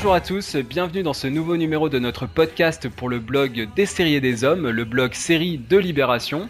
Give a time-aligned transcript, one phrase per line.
[0.00, 3.84] Bonjour à tous, bienvenue dans ce nouveau numéro de notre podcast pour le blog Des
[3.84, 6.48] séries et des hommes, le blog série de Libération.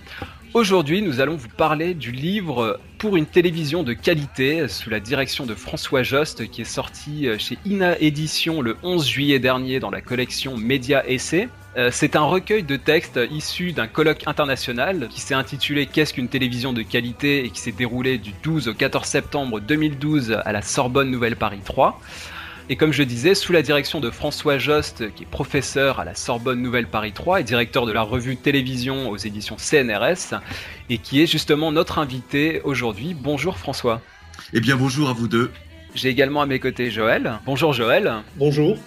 [0.55, 5.47] Aujourd'hui, nous allons vous parler du livre Pour une télévision de qualité sous la direction
[5.47, 10.01] de François Jost qui est sorti chez Ina Édition le 11 juillet dernier dans la
[10.01, 11.49] collection Média Essai.
[11.77, 16.29] Euh, c'est un recueil de textes issus d'un colloque international qui s'est intitulé Qu'est-ce qu'une
[16.29, 20.63] télévision de qualité et qui s'est déroulé du 12 au 14 septembre 2012 à la
[20.63, 22.01] Sorbonne Nouvelle Paris 3.
[22.71, 26.15] Et comme je disais, sous la direction de François Jost, qui est professeur à la
[26.15, 30.41] Sorbonne Nouvelle Paris 3 et directeur de la revue Télévision aux éditions CNRS,
[30.89, 33.13] et qui est justement notre invité aujourd'hui.
[33.13, 34.01] Bonjour François.
[34.53, 35.51] Eh bien bonjour à vous deux.
[35.97, 37.41] J'ai également à mes côtés Joël.
[37.45, 38.23] Bonjour Joël.
[38.37, 38.79] Bonjour.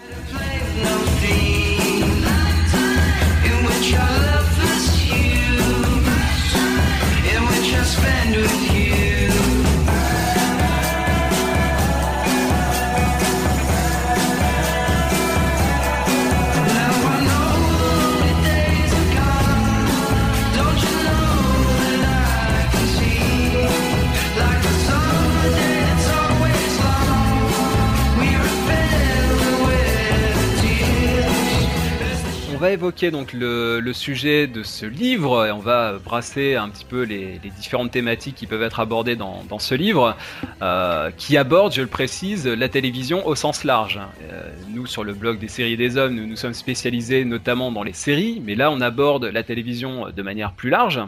[32.63, 37.03] Va évoquer donc le, sujet de ce livre et on va brasser un petit peu
[37.03, 40.15] les, différentes thématiques qui peuvent être abordées dans, ce livre,
[40.61, 43.99] euh, qui aborde, je le précise, la télévision au sens large.
[44.31, 47.83] Euh, nous, sur le blog des séries des hommes, nous nous sommes spécialisés notamment dans
[47.83, 51.01] les séries, mais là, on aborde la télévision de manière plus large.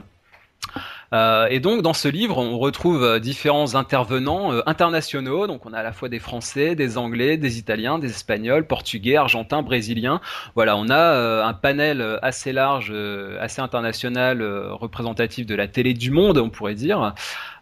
[1.14, 5.48] Euh, et donc dans ce livre, on retrouve euh, différents intervenants euh, internationaux.
[5.48, 9.16] Donc on a à la fois des Français, des Anglais, des Italiens, des Espagnols, Portugais,
[9.16, 10.22] Argentins, Brésiliens.
[10.56, 12.94] Voilà, on a un panel assez large,
[13.40, 17.14] assez international, représentatif de la télé du monde, on pourrait dire.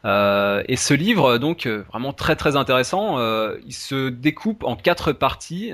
[0.06, 3.18] et ce livre, donc vraiment très très intéressant,
[3.66, 5.72] il se découpe en quatre parties.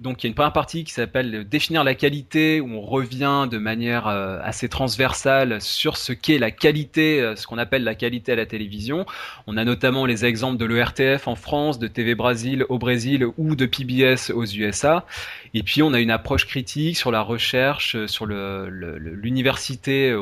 [0.00, 3.46] Donc il y a une première partie qui s'appelle définir la qualité, où on revient
[3.48, 7.94] de manière euh, assez transversale sur ce qu'est la qualité, euh, ce qu'on appelle la
[7.94, 9.06] qualité à la télévision.
[9.46, 13.54] On a notamment les exemples de l'ERTF en France, de TV Brésil au Brésil ou
[13.54, 15.06] de PBS aux USA.
[15.54, 20.12] Et puis on a une approche critique sur la recherche, euh, sur l'université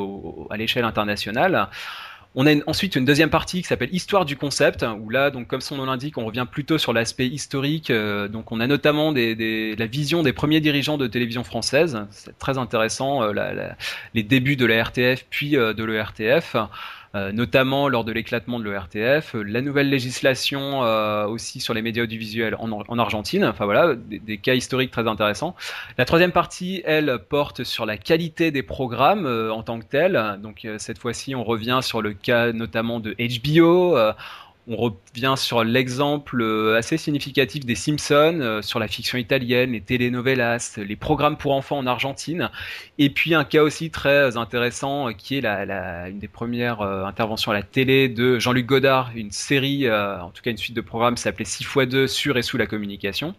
[0.50, 1.68] à l'échelle internationale.
[2.34, 5.60] On a ensuite une deuxième partie qui s'appelle Histoire du concept, où là, donc comme
[5.60, 7.90] son nom l'indique, on revient plutôt sur l'aspect historique.
[7.90, 12.06] Euh, donc on a notamment des, la vision des premiers dirigeants de télévision française.
[12.10, 13.72] C'est très intéressant, euh,
[14.14, 16.56] les débuts de la RTF puis euh, de l'ERTF.
[17.14, 22.04] Euh, notamment lors de l'éclatement de l'ERTF, la nouvelle législation euh, aussi sur les médias
[22.04, 25.54] audiovisuels en, Argentine, enfin voilà, des, cas historiques très intéressants.
[25.98, 30.38] La troisième partie, elle, porte sur la qualité des programmes euh, en tant que tels.
[30.42, 33.94] Donc cette fois-ci, on revient sur le cas notamment de HBO
[34.68, 39.80] on revient sur l'exemple euh, assez significatif des Simpsons, euh, sur la fiction italienne, les
[39.80, 42.48] telenovelas, les programmes pour enfants en Argentine,
[42.98, 47.50] et puis un cas aussi très intéressant euh, qui est la, une des premières interventions
[47.50, 51.16] à la télé de Jean-Luc Godard, une série, en tout cas une suite de programmes
[51.16, 53.34] s'appelait 6 x 2 sur et sous la communication.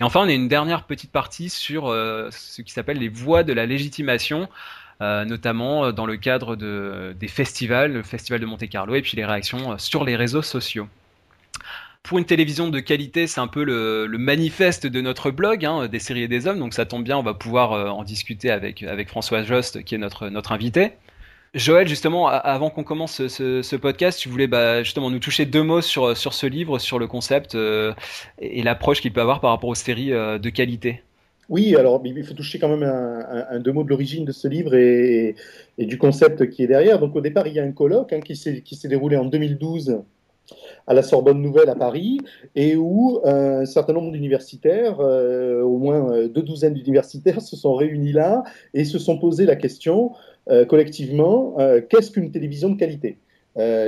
[0.00, 3.52] Et enfin, on a une dernière petite partie sur ce qui s'appelle les voies de
[3.52, 4.48] la légitimation.
[5.00, 9.02] Euh, notamment euh, dans le cadre de, des festivals, le Festival de Monte Carlo, et
[9.02, 10.86] puis les réactions euh, sur les réseaux sociaux.
[12.04, 15.98] Pour une télévision de qualité, c'est un peu le, manifeste de notre blog, hein, des
[15.98, 19.08] séries et des hommes, donc ça tombe bien, on va pouvoir en discuter avec, avec
[19.08, 20.92] François Jost, qui est notre, notre invité.
[21.54, 25.80] Joël, justement, avant qu'on commence ce, podcast, tu voulais bah, justement nous toucher deux mots
[25.80, 27.56] sur, sur ce livre, sur le concept
[28.40, 31.04] et l'approche qu'il peut avoir par rapport aux séries de qualité.
[31.48, 34.74] Oui, alors il faut toucher quand même un, deux mots de l'origine de ce livre
[34.74, 35.34] et,
[35.78, 36.98] du concept qui est derrière.
[36.98, 40.02] Donc au départ, il y a un colloque hein, qui s'est déroulé en 2012
[40.86, 42.18] à la Sorbonne Nouvelle à Paris,
[42.54, 47.74] et où un certain nombre d'universitaires, euh, au moins euh, deux douzaines d'universitaires, se sont
[47.74, 48.42] réunis là
[48.74, 50.12] et se sont posé la question
[50.50, 51.56] euh, collectivement
[51.88, 53.18] qu'est-ce qu'une télévision de qualité?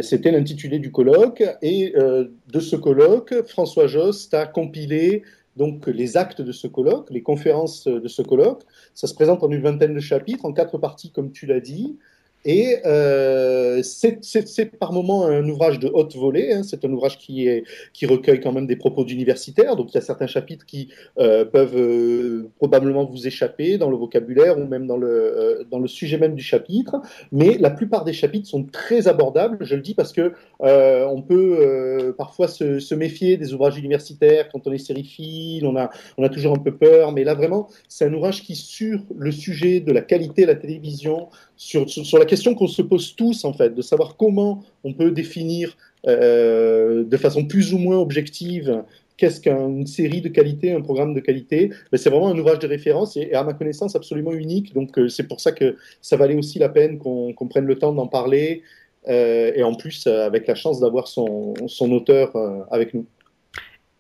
[0.02, 5.22] C'était l'intitulé du colloque, et de ce colloque, François Jost a compilé
[5.56, 8.62] donc les actes de ce colloque, les conférences de ce colloque.
[8.94, 11.98] Ça se présente en une vingtaine de chapitres, en quatre parties, comme tu l'as dit.
[12.44, 16.62] Et euh, c'est par moment un ouvrage de haute volée, hein.
[16.62, 17.64] c'est un ouvrage qui, est,
[17.94, 20.88] qui recueille quand même des propos d'universitaires, donc il y a certains chapitres qui
[21.18, 25.78] euh, peuvent euh, probablement vous échapper dans le vocabulaire ou même dans le, euh, dans
[25.78, 27.00] le sujet même du chapitre,
[27.32, 30.32] mais la plupart des chapitres sont très abordables, je le dis parce que
[30.62, 35.76] euh, on peut parfois se, se, méfier des ouvrages universitaires quand on est sériephile, on
[35.76, 39.00] a, on a toujours un peu peur, mais là vraiment c'est un ouvrage qui sur
[39.16, 41.86] le sujet de la qualité de la télévision, sur,
[42.18, 47.04] la question qu'on se pose tous, en fait, de savoir comment on peut définir euh,
[47.04, 48.82] de façon plus ou moins objective
[49.16, 51.70] qu'est-ce qu'une série de qualité, un programme de qualité.
[51.92, 54.74] Mais c'est vraiment un ouvrage de référence et, à ma connaissance absolument unique.
[54.74, 58.08] Donc c'est pour ça que ça valait aussi la peine qu'on prenne le temps d'en
[58.08, 58.62] parler.
[59.06, 61.54] et en plus, avec la chance d'avoir son,
[61.92, 62.32] auteur
[62.72, 63.06] avec nous.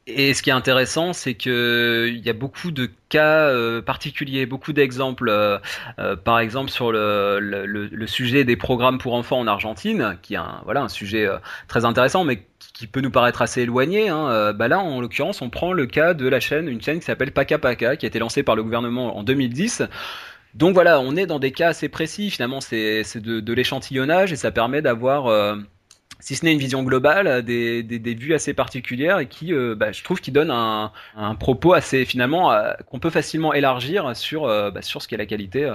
[0.06, 4.44] Et ce qui est intéressant, c'est que il y a beaucoup de cas euh, particuliers,
[4.44, 5.30] beaucoup d'exemples.
[5.30, 5.58] Euh,
[5.98, 10.60] euh, par exemple, sur le, sujet des programmes pour enfants en Argentine, qui est un,
[10.64, 11.26] voilà un sujet
[11.68, 12.42] très intéressant, mais
[12.74, 14.10] qui peut nous paraître assez éloigné.
[14.10, 14.52] Hein.
[14.52, 17.32] bah là, en l'occurrence, on prend le cas de la chaîne, une chaîne qui s'appelle
[17.32, 19.84] Paca Paca, qui a été lancée par le gouvernement en 2010.
[20.54, 22.30] Donc voilà, on est dans des cas assez précis.
[22.30, 25.28] Finalement, c'est de, de l'échantillonnage et ça permet d'avoir
[26.20, 29.74] si ce n'est une vision globale, des, des, des, vues assez particulières et qui, euh,
[29.74, 34.16] bah, je trouve, qui donne un, un propos assez finalement euh, qu'on peut facilement élargir
[34.16, 35.72] sur euh, bah, sur ce qu'est la qualité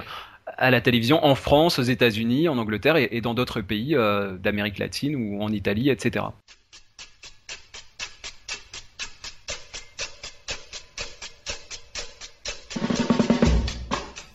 [0.58, 3.96] à la télévision en France, aux États-Unis, en Angleterre et, et dans d'autres pays
[4.40, 6.24] d'Amérique latine ou en Italie, etc.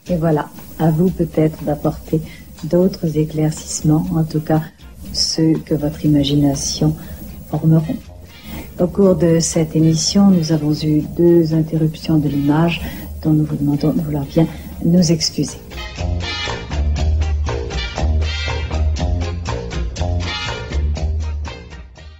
[0.08, 0.50] Et voilà,
[0.80, 2.22] à vous peut-être d'apporter
[2.64, 4.62] d'autres éclaircissements, en tout cas
[5.16, 6.96] ceux que votre imagination
[7.50, 7.98] formeront.
[8.80, 12.82] Au cours de cette émission, nous avons eu deux interruptions de l'image
[13.24, 14.48] dont nous vous demandons de vouloir bien
[14.84, 15.58] nous excuser.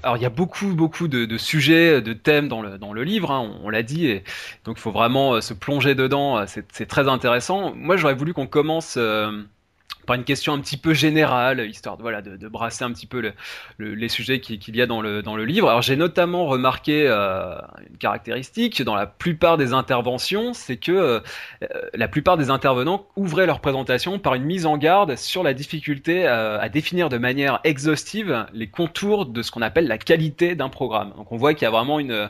[0.06, 3.32] Alors il y a beaucoup beaucoup de, sujets, de thèmes dans le, dans le livre,
[3.32, 4.24] hein, on, l'a dit, et
[4.64, 7.74] donc il faut vraiment euh, se plonger dedans, euh, c'est très intéressant.
[7.76, 9.32] Moi j'aurais voulu qu'on commence euh,
[10.06, 13.08] par une question un petit peu générale, histoire de, voilà, de, de brasser un petit
[13.08, 15.68] peu le, les sujets qu'il y a dans le, dans le livre.
[15.70, 17.56] Alors j'ai notamment remarqué euh,
[17.90, 21.20] une caractéristique dans la plupart des interventions, c'est que euh,
[21.94, 26.28] la plupart des intervenants ouvraient leur présentation par une mise en garde sur la difficulté
[26.28, 30.70] euh, à définir de manière exhaustive les contours de ce qu'on appelle la qualité d'un
[30.70, 31.14] programme.
[31.18, 32.28] Donc on voit qu'il y a vraiment une euh,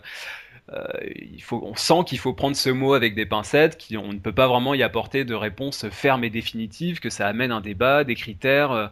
[0.72, 4.32] il faut, on sent qu'il faut prendre ce mot avec des pincettes, qu'on ne peut
[4.32, 8.16] pas vraiment y apporter de réponse ferme et définitive, que ça amène un débat, des
[8.16, 8.88] critères, euh,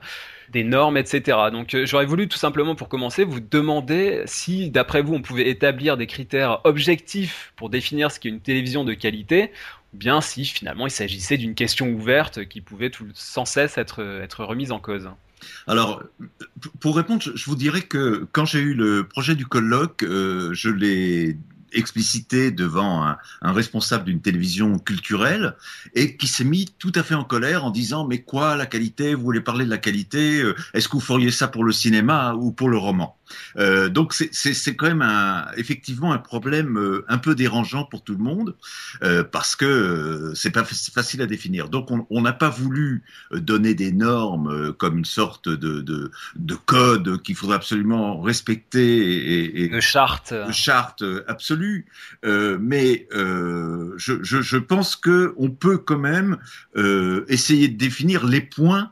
[0.52, 1.38] des normes, etc.
[1.52, 5.50] Donc euh, j'aurais voulu tout simplement pour commencer vous demander si, d'après vous, on pouvait
[5.50, 9.52] établir des critères objectifs pour définir ce qu'est une télévision de qualité,
[9.94, 14.72] ou bien si finalement il s'agissait d'une question ouverte qui pouvait sans cesse être remise
[14.72, 15.10] en cause.
[15.68, 16.02] Alors,
[16.80, 21.36] pour répondre, je vous dirais que quand j'ai eu le projet du colloque, je l'ai
[21.74, 25.56] explicité devant un, responsable d'une télévision culturelle
[25.94, 29.16] et qui s'est mis tout à fait en colère en disant mais quoi la qualité?
[29.16, 30.42] Vous voulez parler de la qualité?
[30.42, 33.18] Euh, est-ce que vous feriez ça pour le cinéma ou pour le roman?
[33.58, 38.14] Euh, donc c'est quand même un, effectivement un problème euh, un peu dérangeant pour tout
[38.14, 38.56] le monde
[39.04, 41.70] euh, parce que euh, c'est pas facile à définir.
[41.70, 47.22] Donc on n'a pas voulu donner des normes comme une sorte de, de, de code
[47.22, 51.86] qu'il faudrait absolument respecter et, et de charte, de charte absolue.
[52.24, 56.38] mais je, je, je, pense que on peut quand même
[57.28, 58.92] essayer de définir les points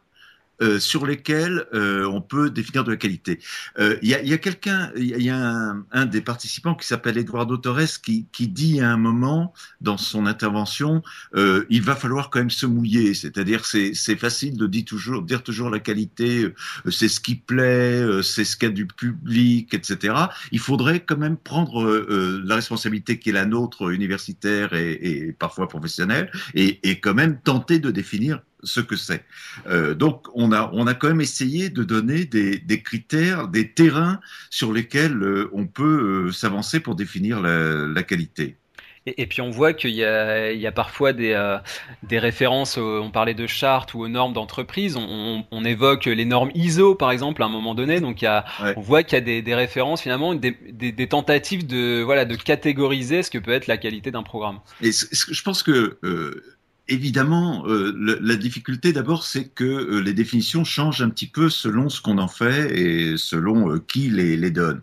[0.61, 3.39] euh, sur lesquels euh, on peut définir de la qualité.
[3.79, 7.17] Euh, il y a, a quelqu'un, il y a un, un, des participants qui s'appelle
[7.17, 11.01] Eduardo Torres qui, qui, dit à un moment dans son intervention,
[11.35, 15.43] il va falloir quand même se mouiller, c'est-à-dire c'est, c'est facile de dire toujours, dire
[15.43, 16.53] toujours la qualité,
[16.89, 20.15] c'est ce qui plaît, c'est ce qu'il y a du public, etc.
[20.51, 21.85] Il faudrait quand même prendre
[22.45, 27.39] la responsabilité qui est la nôtre, universitaire et, et parfois professionnelle, et, et quand même
[27.41, 29.25] tenter de définir ce que c'est.
[29.67, 33.71] Euh, donc on a, on a quand même essayé de donner des, des critères, des
[33.71, 38.57] terrains sur lesquels euh, on peut euh, s'avancer pour définir la, la qualité.
[39.07, 41.57] Et, et, puis on voit qu'il y a, il y a parfois des, euh,
[42.03, 46.25] des références, on parlait de chartes ou aux normes d'entreprise, on, on, on, évoque les
[46.25, 48.73] normes ISO par exemple à un moment donné, donc il y a, ouais.
[48.77, 52.25] on voit qu'il y a des, des références finalement, des, des, des, tentatives de, voilà,
[52.25, 54.59] de catégoriser ce que peut être la qualité d'un programme.
[54.81, 56.43] Et je pense que euh,
[56.91, 61.89] évidemment, euh, la difficulté d'abord, c'est que euh, les définitions changent un petit peu selon
[61.89, 64.81] ce qu'on en fait et selon euh, qui les, donne.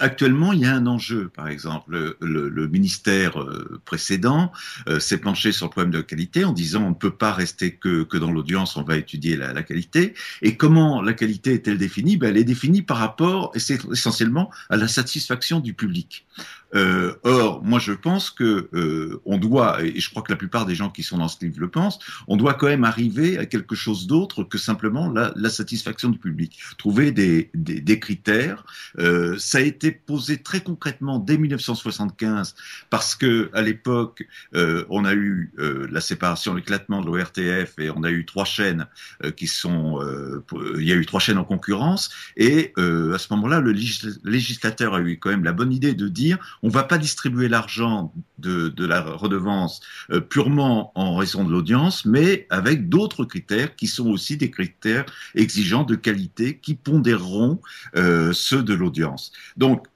[0.00, 3.36] Actuellement, il y a un enjeu, par exemple, le, ministère
[3.84, 4.50] précédent
[4.98, 8.16] s'est penché sur le problème de qualité en disant on ne peut pas rester que,
[8.16, 10.14] dans l'audience, on va étudier la, qualité.
[10.42, 12.16] Et comment la qualité est-elle définie?
[12.16, 16.26] Ben, Elle est définie par rapport, essentiellement, à la satisfaction du public.
[16.74, 20.66] Euh, or, moi, je pense que euh, on doit, et je crois que la plupart
[20.66, 23.46] des gens qui sont dans ce livre le pensent, on doit quand même arriver à
[23.46, 26.58] quelque chose d'autre que simplement la, la, satisfaction du public.
[26.76, 28.64] Trouver des, des, des critères.
[28.98, 32.54] Euh, ça a été posé très concrètement dès 1975
[32.90, 37.90] parce que à l'époque, euh, on a eu euh, la séparation, l'éclatement de l'ORTF et
[37.90, 38.86] on a eu trois chaînes
[39.24, 40.00] euh, qui sont,
[40.78, 43.72] il y a eu trois chaînes en concurrence et à ce moment-là, le
[44.24, 48.12] législateur a eu quand même la bonne idée de dire on va pas distribuer l'argent
[48.38, 49.80] de, de, la redevance
[50.10, 55.06] euh, purement en raison de l'audience, mais avec d'autres critères qui sont aussi des critères
[55.36, 57.60] exigeants de qualité qui pondéreront
[57.94, 59.30] euh, ceux de l'audience.
[59.56, 59.86] Donc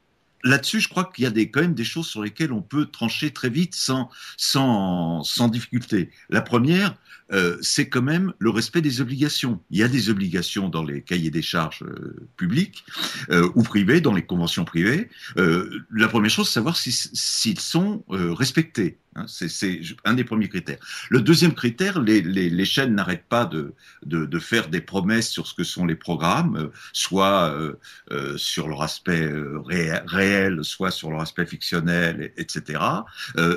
[0.44, 2.86] là-dessus, je crois qu'il y a des, quand même des choses sur lesquelles on peut
[2.86, 6.12] trancher très vite sans, sans, sans difficulté.
[6.28, 6.94] La première,
[7.32, 9.60] euh, c'est quand même le respect des obligations.
[9.70, 12.84] Il y a des obligations dans les cahiers des charges euh, publics
[13.30, 15.08] euh, ou privés, dans les conventions privées.
[15.36, 18.98] Euh, la première chose, c'est savoir s'ils sont euh, respectés.
[19.16, 20.78] Hein, c'est un des premiers critères.
[21.08, 23.74] Le deuxième critère, les, les, les chaînes n'arrêtent pas de,
[24.06, 27.74] de, de, faire des promesses sur ce que sont les programmes, euh, soit euh,
[28.12, 29.28] euh, sur leur aspect
[29.66, 32.80] réel, réel, soit sur leur aspect fictionnel, etc.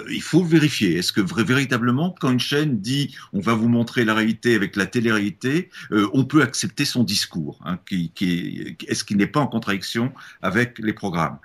[0.09, 0.97] il faut vérifier.
[0.97, 4.85] Est-ce que véritablement, quand une chaîne dit on va vous montrer la réalité avec la
[4.85, 10.13] télé-réalité, on peut accepter son discours hein, qui, qui Est-ce qu'il n'est pas en contradiction
[10.41, 11.39] avec les programmes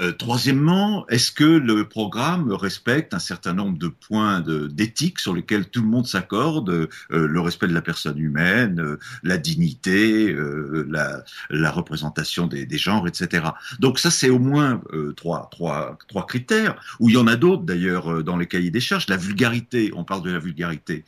[0.00, 5.68] euh, troisièmement, est-ce que le programme respecte un certain nombre de points d'éthique sur lesquels
[5.68, 10.86] tout le monde s'accorde euh, Le respect de la personne humaine, euh, la dignité, euh,
[10.90, 13.48] la, la, représentation des, des, genres, etc.
[13.80, 17.36] Donc ça, c'est au moins euh, trois, trois, trois critères, où il y en a
[17.36, 19.06] d'autres d'ailleurs dans les cahiers des charges.
[19.08, 21.04] La vulgarité, on parle de la vulgarité.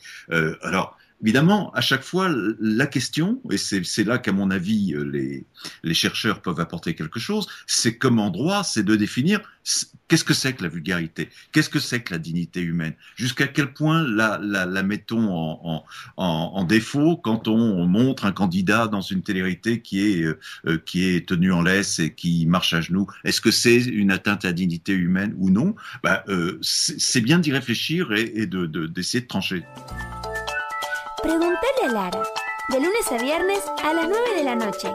[0.61, 5.45] alors, Évidemment, à chaque fois, la question, et c'est là qu'à mon avis, les,
[5.83, 9.41] les, chercheurs peuvent apporter quelque chose, c'est comme en droit, c'est de définir
[10.07, 13.73] qu'est-ce que c'est que la vulgarité, qu'est-ce que c'est que la dignité humaine, jusqu'à quel
[13.73, 15.83] point la, la, la mettons en,
[16.17, 21.05] en, en, défaut quand on montre un candidat dans une télérité qui est, euh, qui
[21.05, 23.07] est tenu en laisse et qui marche à genoux?
[23.23, 25.75] Est-ce que c'est une atteinte à la dignité humaine ou non?
[26.03, 29.63] Bah, euh, C'est bien d'y réfléchir et, et d'essayer de, de, de trancher.
[31.25, 32.23] Lara,
[32.71, 34.85] de lunes a viernes a las 9 de la noche.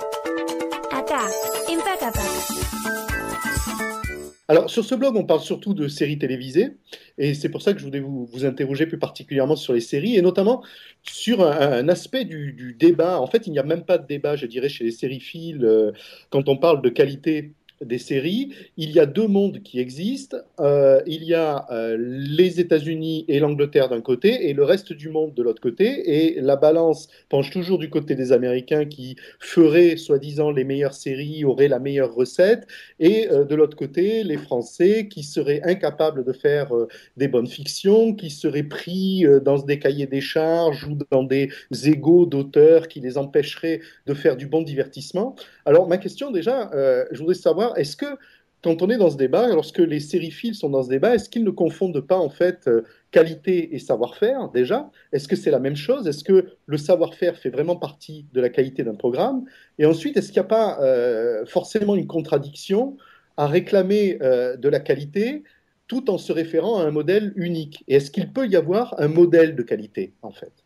[4.46, 6.76] Alors, sur ce blog, on parle surtout de séries télévisées,
[7.18, 10.22] et c'est pour ça que je voulais vous, interroger plus particulièrement sur les séries, et
[10.22, 10.62] notamment
[11.02, 13.20] sur un, aspect du, débat.
[13.20, 15.92] En fait, il n'y a même pas de débat, je dirais, chez les sériephiles, euh,
[16.30, 17.52] quand on parle de qualité
[17.84, 20.36] des séries, il y a deux mondes qui existent.
[20.60, 25.08] Euh, il y a euh, les États-Unis et l'Angleterre d'un côté et le reste du
[25.08, 25.86] monde de l'autre côté.
[26.16, 31.44] Et la balance penche toujours du côté des Américains qui feraient, soi-disant, les meilleures séries,
[31.44, 32.66] auraient la meilleure recette.
[32.98, 36.72] Et euh, de l'autre côté, les Français qui seraient incapables de faire
[37.16, 41.50] des bonnes fictions, qui seraient pris dans des cahiers des charges ou dans des
[41.84, 45.34] égaux d'auteurs qui les empêcheraient de faire du bon divertissement.
[45.64, 46.70] Alors ma question déjà,
[47.10, 48.16] je voudrais savoir est-ce que
[48.64, 51.44] quand on est dans ce débat, lorsque les sériphiles sont dans ce débat, est-ce qu'ils
[51.44, 54.90] ne confondent pas en fait euh, qualité et savoir-faire déjà?
[55.12, 56.08] Est-ce que c'est la même chose?
[56.08, 59.44] Est-ce que le savoir-faire fait vraiment partie de la qualité d'un programme?
[59.78, 62.96] Et ensuite, est-ce qu'il n'y a pas euh, forcément une contradiction
[63.36, 65.42] à réclamer euh, de la qualité
[65.86, 67.84] tout en se référant à un modèle unique?
[67.86, 70.63] Et est-ce qu'il peut y avoir un modèle de qualité en fait?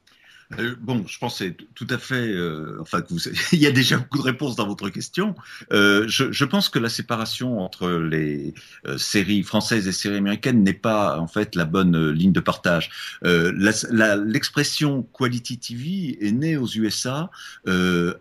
[0.59, 2.27] Euh, bon, je pense c'est tout à fait.
[2.27, 3.03] Euh, enfin,
[3.53, 5.35] il y a déjà beaucoup de réponses dans votre question.
[5.73, 8.55] Euh, je, je, pense que la séparation entre les
[8.87, 12.41] euh, séries françaises et séries américaines n'est pas en fait la bonne euh, ligne de
[12.41, 12.91] partage.
[13.23, 17.31] L'expression quality TV est née aux USA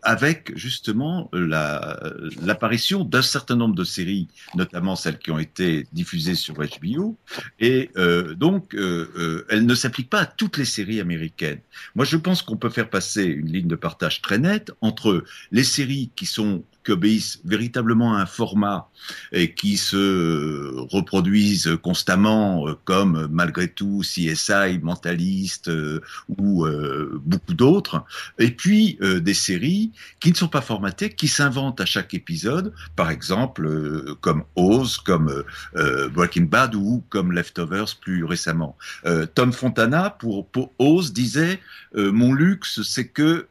[0.03, 6.35] avec justement l'apparition la, d'un certain nombre de séries, notamment celles qui ont été diffusées
[6.35, 7.17] sur HBO,
[7.59, 7.89] et
[8.35, 11.59] donc elle ne s'applique pas à toutes les séries américaines.
[11.95, 15.23] Moi, je je pense qu'on peut faire passer une ligne de partage très nette entre
[15.51, 18.89] les séries qui sont qui obéissent véritablement à un format
[19.33, 25.99] et qui se reproduisent constamment, euh, comme malgré tout CSI, Mentaliste euh,
[26.37, 28.05] ou euh, beaucoup d'autres,
[28.39, 29.91] et puis euh, des séries
[30.21, 34.97] qui ne sont pas formatées, qui s'inventent à chaque épisode, par exemple euh, comme Oz,
[34.97, 35.43] comme
[35.75, 38.77] euh, Breaking Bad ou comme Leftovers plus récemment.
[39.35, 40.47] Tom Fontana pour
[40.79, 41.59] Oz disait
[41.93, 43.47] mon luxe, c'est que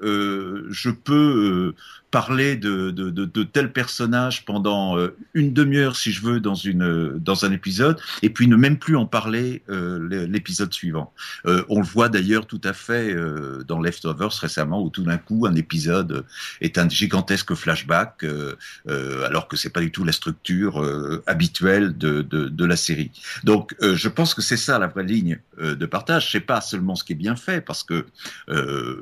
[0.70, 1.74] je peux
[2.16, 6.54] parler de, de, de, de, tel personnage pendant euh, une demi-heure, si je veux, dans,
[6.54, 11.12] une, dans un épisode, et puis ne même plus en parler euh, l'épisode suivant.
[11.44, 15.18] Euh, on le voit d'ailleurs tout à fait euh, dans Leftovers récemment, où tout d'un
[15.18, 16.24] coup, un épisode
[16.62, 18.54] est un gigantesque flashback, euh,
[18.88, 20.82] euh, alors que c'est pas du tout la structure
[21.26, 23.10] habituelle de, de, la série.
[23.44, 26.32] Donc, je pense que c'est ça la vraie ligne de partage.
[26.32, 28.06] C'est pas seulement ce qui est bien fait, parce que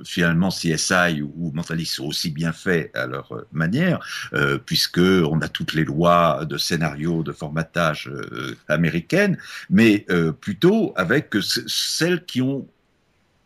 [0.05, 4.01] finalement, CSI ou Mentalist sont aussi bien faits leur manière,
[4.33, 9.39] euh, puisque on a toutes les lois de scénario, de formatage euh, américaines,
[9.71, 12.67] mais euh, plutôt avec celles qui ont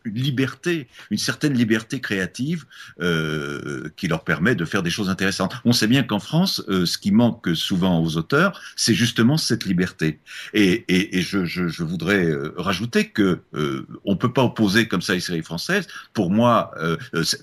[0.05, 2.64] une liberté, une certaine liberté créative
[3.00, 5.55] euh, qui leur permet de faire des choses intéressantes.
[5.64, 9.64] On sait bien qu'en France, euh, ce qui manque souvent aux auteurs, c'est justement cette
[9.64, 10.21] liberté.
[10.55, 14.88] Et, et, et je, je, je, voudrais euh, rajouter que euh, on peut pas opposer
[14.88, 15.87] comme ça les séries françaises.
[16.12, 16.97] Pour moi, euh,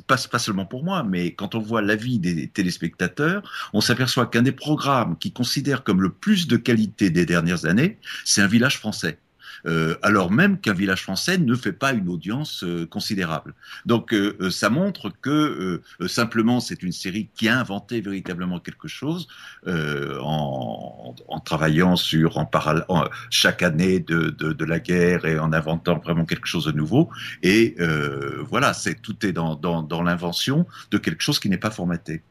[0.08, 3.42] pas, pas seulement pour moi, mais quand on voit l'avis des téléspectateurs,
[3.74, 7.98] on s'aperçoit qu'un des programmes qui considère comme le plus de qualité des dernières années,
[8.24, 9.20] c'est un village français.
[9.66, 13.54] Euh, alors même qu'un village français ne fait pas une audience euh, considérable.
[13.86, 19.28] Donc euh, ça montre que simplement c'est une série qui a inventé véritablement quelque chose
[19.68, 22.50] en, travaillant sur en,
[23.30, 27.10] chaque année de, la guerre et en inventant vraiment quelque chose de nouveau.
[27.44, 27.76] Et
[28.48, 32.22] voilà, tout est dans l'invention de quelque chose qui n'est pas formaté.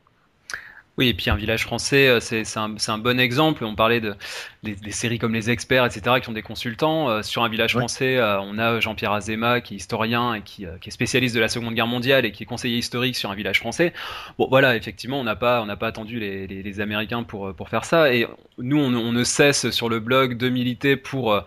[0.96, 3.64] Oui, et puis un village français, euh, c'est un, un, bon exemple.
[3.64, 4.14] On parlait de
[4.62, 7.10] des, des, séries comme Les Experts, etc., qui ont des consultants.
[7.10, 10.66] Euh, sur un village français, euh, on a Jean-Pierre Azema, qui est historien et qui,
[10.80, 13.34] qui, est spécialiste de la Seconde Guerre mondiale et qui est conseiller historique sur un
[13.34, 13.92] village français.
[14.38, 17.52] Bon, voilà, effectivement, on n'a pas, on n'a pas attendu les, les, les, Américains pour
[17.54, 18.12] pour faire ça.
[18.14, 21.42] Et nous, on, on, ne cesse sur le blog de militer pour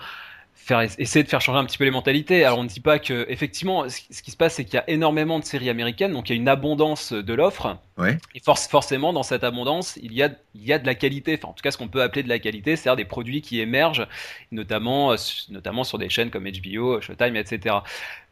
[0.68, 2.44] faire, essayer de faire changer un petit peu les mentalités.
[2.44, 4.90] Alors on ne dit pas que effectivement, ce qui se passe, c'est qu'il y a
[4.90, 7.78] énormément de séries américaines, donc il y a une abondance de l'offre.
[7.98, 8.18] Ouais.
[8.36, 11.36] Et forcément, dans cette abondance, il y a, il y a de la qualité.
[11.40, 13.60] Enfin, en tout cas, ce qu'on peut appeler de la qualité, c'est-à-dire des produits qui
[13.60, 14.08] émergent,
[14.52, 15.16] notamment, euh,
[15.50, 17.78] notamment sur des chaînes comme HBO, Showtime, etc.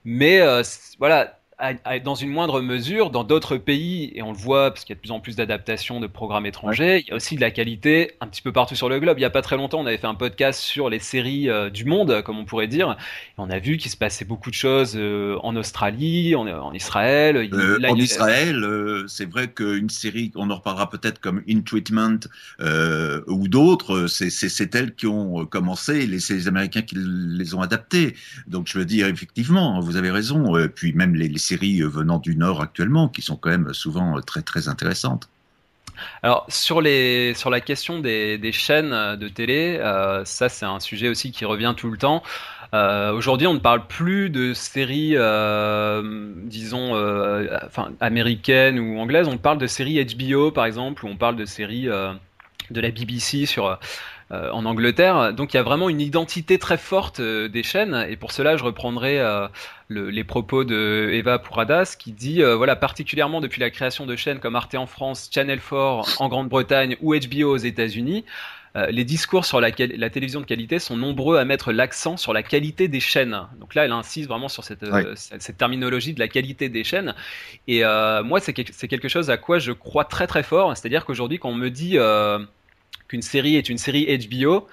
[0.03, 0.61] Mais euh,
[0.99, 1.39] voilà
[2.03, 4.97] dans une moindre mesure dans d'autres pays, et on le voit parce qu'il y a
[4.97, 8.11] de plus en plus d'adaptations de programmes étrangers, il y a aussi de la qualité
[8.19, 9.17] un petit peu partout sur le globe.
[9.17, 11.69] Il n'y a pas très longtemps, on avait fait un podcast sur les séries euh,
[11.69, 14.55] du monde, comme on pourrait dire, et on a vu qu'il se passait beaucoup de
[14.55, 17.49] choses euh, en Australie, en, en Israël.
[17.87, 22.19] En Israël, euh, c'est vrai qu'une série, on en reparlera peut-être comme In Treatment
[23.27, 28.15] ou d'autres, c'est elles qui ont commencé, et c'est les Américains qui les ont adaptées.
[28.47, 32.35] Donc je veux dire, effectivement, vous avez raison, puis même les, les séries venant du
[32.35, 35.29] Nord actuellement, qui sont quand même souvent très très intéressantes.
[36.23, 40.79] Alors sur les sur la question des, des chaînes de télé, euh, ça c'est un
[40.79, 42.21] sujet aussi qui revient tout le temps.
[42.73, 49.27] Euh, Aujourd'hui, on ne parle plus de séries, euh, disons, euh, enfin américaines ou anglaises.
[49.27, 52.11] On parle de séries HBO par exemple, ou on parle de séries euh,
[52.71, 53.79] de la BBC sur
[54.31, 55.33] euh, en Angleterre.
[55.33, 58.57] Donc il y a vraiment une identité très forte euh, des chaînes, et pour cela
[58.57, 59.47] je reprendrai euh,
[59.87, 64.39] le, les propos de Eva Pouradas qui dit voilà particulièrement depuis la création de chaînes
[64.39, 68.25] comme Arte en France, Channel 4 en Grande-Bretagne ou HBO aux États-Unis.
[68.89, 72.41] les discours sur la, la, télévision de qualité sont nombreux à mettre l'accent sur la
[72.41, 73.41] qualité des chaînes.
[73.59, 75.05] Donc là, elle insiste vraiment sur cette, ouais.
[75.13, 77.13] cette, cette, terminologie de la qualité des chaînes.
[77.67, 80.75] Et moi, c'est quelque chose à quoi je crois très très fort.
[80.75, 81.99] C'est-à-dire qu'aujourd'hui, quand on me dit
[83.15, 84.67] qu'une série est une série HBO,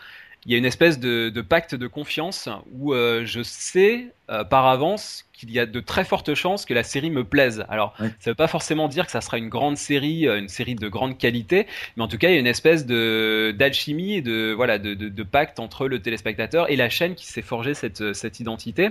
[0.45, 4.43] il y a une espèce de, de pacte de confiance où euh, je sais euh,
[4.43, 7.65] par avance qu'il y a de très fortes chances que la série me plaise.
[7.69, 8.09] Alors, ouais.
[8.19, 10.89] ça veut pas forcément dire que ça sera une grande série, euh, une série de
[10.89, 14.53] grande qualité, mais en tout cas, il y a une espèce de d'alchimie et de
[14.53, 18.13] voilà de, de, de, pacte entre le téléspectateur et la chaîne qui s'est forgé cette
[18.13, 18.91] cette identité.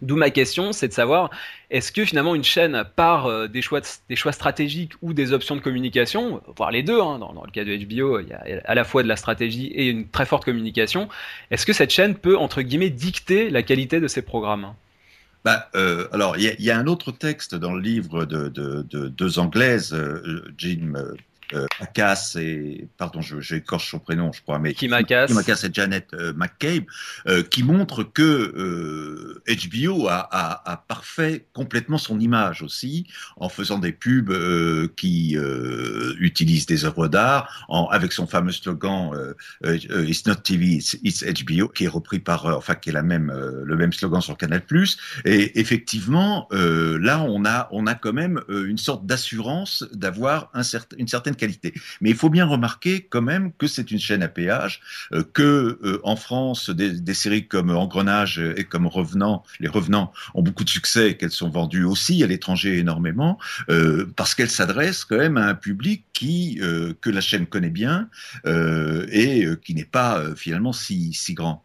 [0.00, 1.30] D'où ma question, c'est de savoir
[1.70, 5.56] est-ce que finalement une chaîne part euh, des choix, des choix stratégiques ou des options
[5.56, 8.62] de communication, voire les deux, hein, dans, dans, le cas de HBO, il y a
[8.64, 11.08] à la fois de la stratégie et une très forte communication,
[11.50, 14.72] est-ce que cette chaîne peut, entre guillemets, dicter la qualité de ses programmes?
[15.44, 19.08] Bah, euh, alors, il y, a un autre texte dans le livre de, de, de
[19.08, 20.94] deux Anglaises, euh, Jim
[21.54, 26.32] euh, Macass et pardon, j'écorche son prénom, je crois, mais Kim Macass, et Janet euh,
[26.34, 26.84] McCabe,
[27.26, 33.06] euh, qui montre que HBO a, a, a, parfait complètement son image aussi,
[33.36, 34.32] en faisant des pubs
[34.96, 35.36] qui
[36.18, 39.12] utilisent des œuvres d'art, avec son fameux slogan
[39.64, 43.32] "It's not TV, it's, it's, HBO", qui est repris par, enfin, qui est la même,
[43.64, 44.62] le même slogan sur Canal+.
[45.24, 50.96] Et effectivement, là, on a, on a quand même une sorte d'assurance d'avoir un certain,
[50.98, 51.72] une certaine qualité.
[52.00, 54.80] Mais il faut bien remarquer quand même que c'est une chaîne à péage,
[55.12, 60.42] euh, que euh, en France, des, séries comme Engrenage et comme Revenant, les Revenants ont
[60.42, 63.38] beaucoup de succès, qu'elles sont vendues aussi à l'étranger énormément,
[63.70, 68.08] euh, parce qu'elles s'adressent quand même à un public euh, que la chaîne connaît bien
[68.46, 71.64] euh, et qui n'est pas finalement si si grand.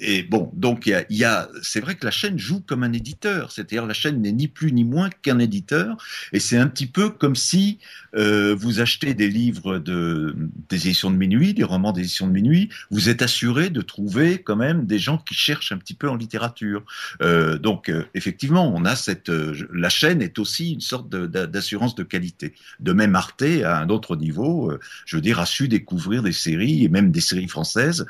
[0.00, 3.52] Et bon, donc il y a, c'est vrai que la chaîne joue comme un éditeur,
[3.52, 5.96] c'est-à-dire la chaîne n'est ni plus ni moins qu'un éditeur,
[6.32, 7.78] et c'est un petit peu comme si
[8.16, 10.34] euh, vous achetez des livres de,
[10.68, 14.56] des éditions de minuit, des romans d'édition de minuit, vous êtes assuré de trouver quand
[14.56, 16.82] même des gens qui cherchent un petit peu en littérature.
[17.22, 21.94] Euh, donc euh, effectivement, on a cette, euh, la chaîne est aussi une sorte d'assurance
[21.94, 22.54] de, qualité.
[22.80, 26.32] De même, Arte à un autre niveau, euh, je veux dire, a su découvrir des
[26.32, 28.06] séries et même des séries françaises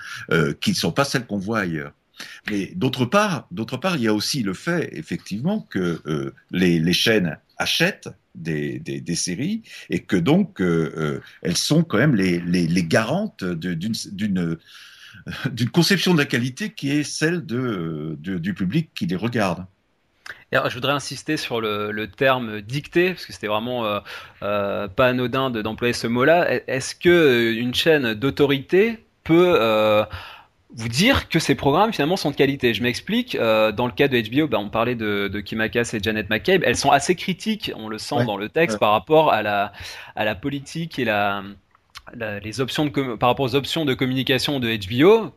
[0.60, 1.92] qui sont pas celles qu'on voit ailleurs.
[2.50, 6.92] Mais d'autre part, d'autre part, il y a aussi le fait, effectivement, que euh, les,
[6.92, 12.38] chaînes achètent des, des, séries et que donc euh, euh elles sont quand même les,
[12.40, 14.56] les, garantes d'une
[15.52, 19.66] d'une conception de la qualité qui est celle de, du public qui les regarde.
[20.52, 24.00] Alors, je voudrais insister sur le, le terme dicté, parce que c'était vraiment
[24.40, 26.62] pas anodin d'employer ce mot-là.
[26.66, 29.58] Est-ce que une chaîne d'autorité peut
[30.74, 32.74] vous dire que ces programmes finalement sont de qualité.
[32.74, 33.34] Je m'explique.
[33.34, 36.30] Euh, dans le cas de HBO, bah, on parlait de, de Kim Akas et Janet
[36.30, 36.62] McCabe.
[36.64, 38.80] Elles sont assez critiques, on le sent ouais, dans le texte, ouais.
[38.80, 39.72] par rapport à la,
[40.14, 41.42] à la politique et la,
[42.42, 45.32] les options de par rapport aux options de communication de HBO.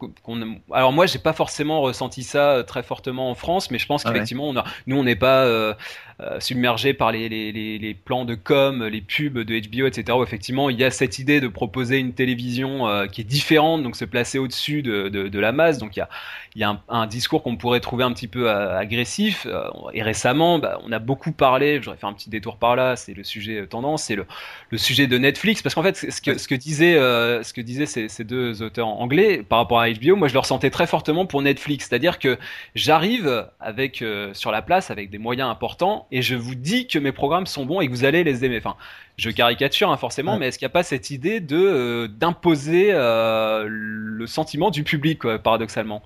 [0.71, 4.52] alors moi, j'ai pas forcément ressenti ça très fortement en France, mais je pense qu'effectivement,
[4.56, 4.71] ah ouais.
[4.88, 5.73] nous, on n'est pas euh,
[6.19, 10.15] euh, submergé par les, les, les, plans de com, les pubs de HBO, etc.
[10.17, 13.82] Où effectivement, il y a cette idée de proposer une télévision euh, qui est différente,
[13.82, 15.80] donc se placer au-dessus de, de, de, la masse.
[15.80, 16.10] Donc il y a,
[16.56, 19.47] y a un, un discours qu'on pourrait trouver un petit peu euh, agressif.
[19.49, 22.95] Euh, et récemment, bah, on a beaucoup parlé, j'aurais fait un petit détour par là,
[22.95, 24.28] c'est le sujet tendance, c'est le,
[24.69, 27.86] le sujet de Netflix, parce qu'en fait, ce que, ce que disait, ce que disaient
[27.86, 31.26] ces, ces deux auteurs anglais par rapport à HBO, moi je le ressentais très fortement
[31.26, 32.38] pour Netflix, c'est-à-dire que
[32.76, 37.12] j'arrive avec sur la place avec des moyens importants et je vous dis que mes
[37.12, 38.58] programmes sont bons et que vous allez les aimer.
[38.58, 38.76] Enfin,
[39.17, 40.39] je caricature hein, forcément, ouais.
[40.39, 44.84] mais est-ce qu'il n'y a pas cette idée de euh, d'imposer euh, le sentiment du
[44.84, 46.02] public, quoi, paradoxalement?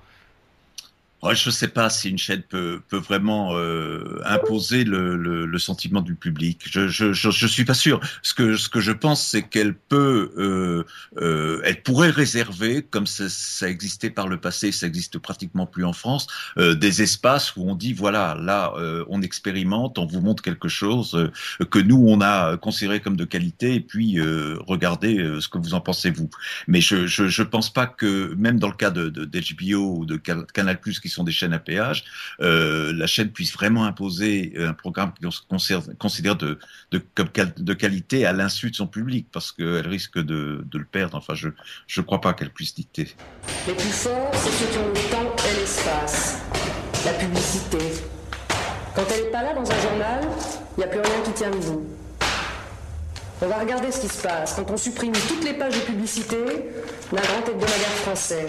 [1.24, 5.48] Ouais, je ne sais pas si une chaîne peut, peut vraiment euh, imposer le, le,
[5.48, 6.62] le, sentiment du public.
[6.70, 8.00] Je je, je, je, suis pas sûr.
[8.22, 10.84] Ce que, ce que je pense, c'est qu'elle peut, euh,
[11.18, 15.86] euh, elle pourrait réserver, comme ça, ça, existait par le passé, ça existe pratiquement plus
[15.86, 16.28] en France,
[16.60, 20.68] euh, des espaces où on dit voilà, là, euh, on expérimente, on vous montre quelque
[20.68, 24.20] chose euh, que nous on a considéré comme de qualité, et puis
[24.68, 26.30] regardez ce que vous en pensez vous.
[26.68, 30.18] Mais je, je, je pense pas que même dans le cas de d'HBO ou de
[30.18, 32.04] Canal+ qui sont des chaînes à péage,
[32.42, 35.12] euh, la chaîne puisse vraiment imposer un programme
[35.50, 35.58] qu'on
[35.98, 36.60] considère de,
[36.92, 37.02] de,
[37.58, 41.18] de, qualité à l'insu de son public, parce qu'elle risque de, de, le perdre.
[41.18, 43.16] Enfin, je ne crois pas qu'elle puisse dicter.
[43.68, 46.42] Les plus forts, c'est ceux qui ont le temps et l'espace.
[47.06, 47.78] La publicité.
[48.96, 50.24] Quand elle n'est pas là dans un journal,
[50.76, 51.86] il n'y a plus rien qui tient debout.
[53.40, 56.38] On va regarder ce qui se passe quand on supprime toutes les pages de publicité
[57.12, 58.48] d'un grand hebdomadaire français.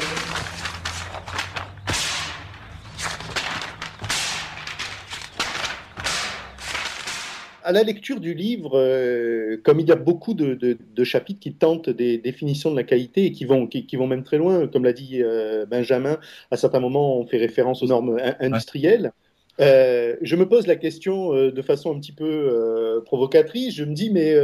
[7.68, 11.38] À la lecture du livre, euh, comme il y a beaucoup de, de, de, chapitres
[11.38, 14.38] qui tentent des définitions de la qualité et qui vont, qui, qui vont même très
[14.38, 16.18] loin, comme l'a dit euh, Benjamin,
[16.50, 19.12] à certains moments on fait référence aux normes industrielles.
[19.60, 23.74] Euh, je me pose la question de façon un petit peu provocatrice.
[23.74, 24.34] Je me dis, mais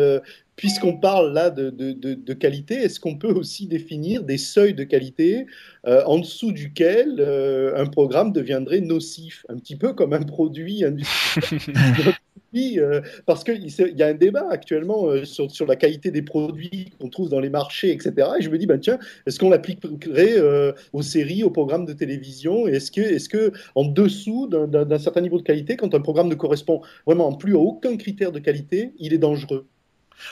[0.57, 4.85] puisqu'on parle là de, de, de qualité, est-ce qu'on peut aussi définir des seuils de
[4.85, 5.47] qualité
[5.87, 7.25] en dessous duquel
[7.75, 12.15] un programme deviendrait nocif, un petit peu comme un produit industriel
[12.55, 17.09] euh, parce qu'il y a un débat actuellement euh, sur, la qualité des produits qu'on
[17.09, 18.29] trouve dans les marchés, etc.
[18.39, 21.93] Et je me dis, ben, tiens, est-ce qu'on l'appliquerait euh, aux séries, aux programmes de
[21.93, 22.67] télévision?
[22.67, 26.35] Est-ce que, est que, en dessous d'un certain niveau de qualité, quand un programme ne
[26.35, 29.67] correspond vraiment plus à aucun critère de qualité, il est dangereux?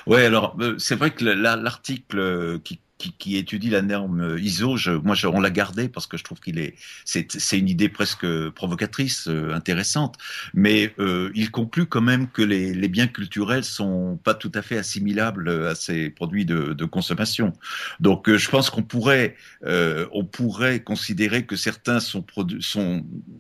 [0.07, 2.79] Oui, alors c'est vrai que l'article qui
[3.19, 6.75] qui, étudie la norme ISO, moi, on l'a gardé parce que je trouve qu'il est,
[7.05, 10.17] c'est une idée presque provocatrice, euh, intéressante,
[10.55, 14.77] mais euh, il conclut quand même que les, biens culturels sont pas tout à fait
[14.77, 17.53] assimilables à ces produits de, consommation.
[18.01, 22.25] Donc, euh, je pense qu'on pourrait, on pourrait considérer que certains sont,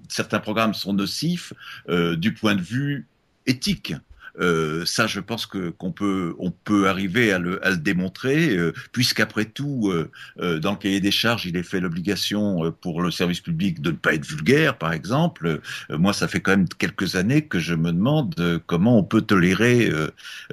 [0.08, 1.52] certains programmes sont nocifs
[1.88, 3.06] du point de vue
[3.46, 3.94] éthique.
[4.40, 8.56] Euh, ça, je pense que qu'on peut on peut arriver à le, à le démontrer,
[8.56, 12.70] euh, puisqu'après tout, euh, euh dans le cahier des charges, il est fait l'obligation euh,
[12.70, 15.60] pour le service public de ne pas être vulgaire, par exemple.
[15.90, 19.90] moi, ça fait quand même quelques années que je me demande comment on peut tolérer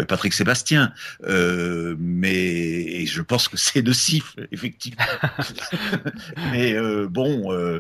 [0.08, 0.94] Patrick Sébastien,
[1.28, 5.04] mais je pense que c'est nocif, effectivement.
[6.52, 6.76] mais
[7.08, 7.80] bon,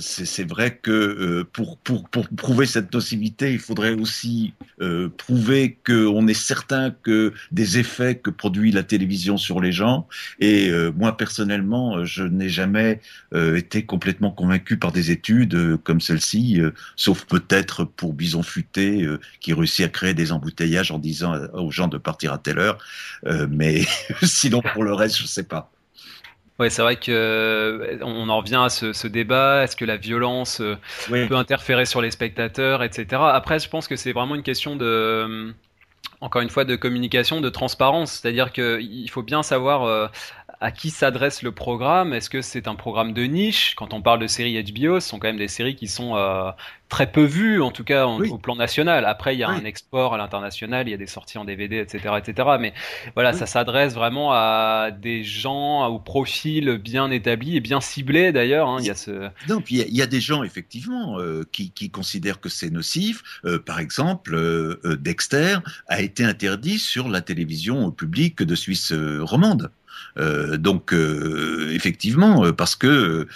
[0.00, 4.54] c'est vrai que pour pour pour prouver cette nocivité, il faudrait aussi
[5.16, 10.06] prouver qu'on est certain que des effets que produit la télévision sur les gens.
[10.38, 13.00] Et euh, moi personnellement, je n'ai jamais
[13.34, 18.42] euh, été complètement convaincu par des études euh, comme celle-ci, euh, sauf peut-être pour Bison
[18.42, 22.38] Futé euh, qui réussit à créer des embouteillages en disant aux gens de partir à
[22.38, 22.78] telle heure.
[23.48, 23.82] mais
[24.22, 25.70] sinon pour le reste, je sais pas.
[26.60, 29.64] Oui, c'est vrai que on en revient à ce, ce débat.
[29.64, 30.62] Est-ce que la violence
[31.10, 31.26] oui.
[31.26, 33.06] peut interférer sur les spectateurs, etc.
[33.12, 35.54] Après, je pense que c'est vraiment une question de,
[36.20, 38.12] encore une fois, de communication, de transparence.
[38.12, 40.10] C'est-à-dire qu'il faut bien savoir
[40.60, 43.74] à qui s'adresse le programme Est-ce que c'est un programme de niche?
[43.76, 46.50] Quand on parle de séries HBO, ce sont quand même des séries qui sont euh,
[46.90, 49.06] très peu vues, en tout cas au plan national.
[49.06, 51.78] Après, il y a un export à l'international, il y a des sorties en DVD,
[51.78, 52.48] etc., etc.
[52.60, 52.74] Mais
[53.14, 58.68] voilà, ça s'adresse vraiment à des gens au profil bien établi et bien ciblé d'ailleurs.
[58.68, 58.78] Hein.
[58.80, 59.30] Il y a ce...
[59.48, 63.22] Non, puis il y, a des gens effectivement euh, qui, qui, considèrent que c'est nocif.
[63.46, 64.38] Euh, par exemple,
[64.98, 65.56] Dexter
[65.88, 69.70] a été interdit sur la télévision publique de Suisse romande.
[70.18, 73.26] Euh, donc euh, effectivement, euh, parce que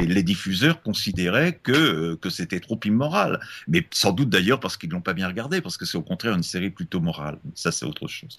[0.00, 5.00] les diffuseurs considéraient que, que c'était trop immoral, mais sans doute d'ailleurs parce qu'ils l'ont
[5.00, 7.38] pas bien regardé, parce que c'est au contraire une série plutôt morale.
[7.54, 8.38] Ça c'est autre chose.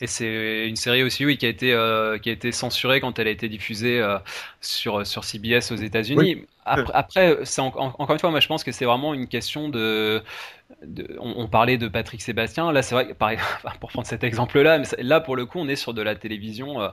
[0.00, 1.68] Et c'est une série aussi, oui, qui a été
[2.22, 4.04] qui a été censurée quand elle a été diffusée
[4.60, 6.44] sur sur CBS aux États-Unis.
[6.64, 10.22] Après, après c'est encore une fois, moi je pense que c'est vraiment une question de
[11.18, 12.72] on, parlait de Patrick Sébastien.
[12.72, 13.38] Là, c'est vrai, pareil,
[13.80, 16.80] pour prendre cet exemple-là, mais là, pour le coup, on est sur de la télévision
[16.82, 16.88] euh,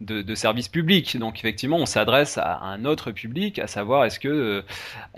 [0.00, 1.16] de, service public.
[1.18, 4.62] Donc, effectivement, on s'adresse à un autre public, à savoir est-ce que, euh,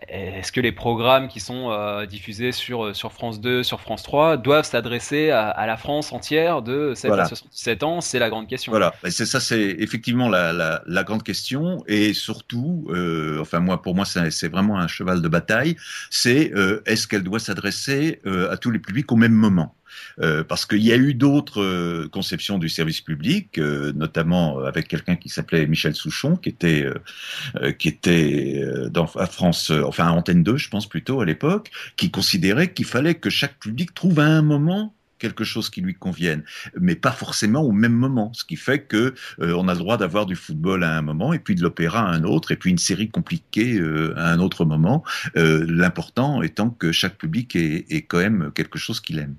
[0.09, 4.37] est-ce que les programmes qui sont euh, diffusés sur, sur France 2, sur France 3,
[4.37, 8.01] doivent s'adresser à, la France entière de 7 à 77 ans?
[8.01, 8.73] C'est la grande question.
[8.73, 10.53] Voilà, c'est ça, c'est effectivement la,
[10.85, 11.83] la, grande question.
[11.87, 12.89] Et surtout,
[13.41, 15.77] enfin, moi, pour moi, c'est vraiment un cheval de bataille.
[16.11, 16.53] C'est
[16.87, 19.75] est-ce qu'elle doit s'adresser euh, à tous les publics au même moment.
[20.21, 25.17] Euh, parce qu'il y a eu d'autres euh, conceptions du service public, notamment avec quelqu'un
[25.17, 26.87] qui s'appelait Michel Souchon, qui était
[27.79, 32.11] qui était dans à France, enfin à Antenne 2, je pense plutôt à l'époque, qui
[32.11, 36.43] considérait qu'il fallait que chaque public trouve à un moment quelque chose qui lui convienne,
[36.81, 38.33] mais pas forcément au même moment.
[38.33, 41.33] Ce qui fait que euh, on a le droit d'avoir du football à un moment
[41.33, 44.41] et puis de l'opéra à un autre et puis une série compliquée euh, à un
[44.41, 45.05] autre moment.
[45.37, 49.37] Euh, l'important étant que chaque public ait, ait quand même quelque chose qu'il aime.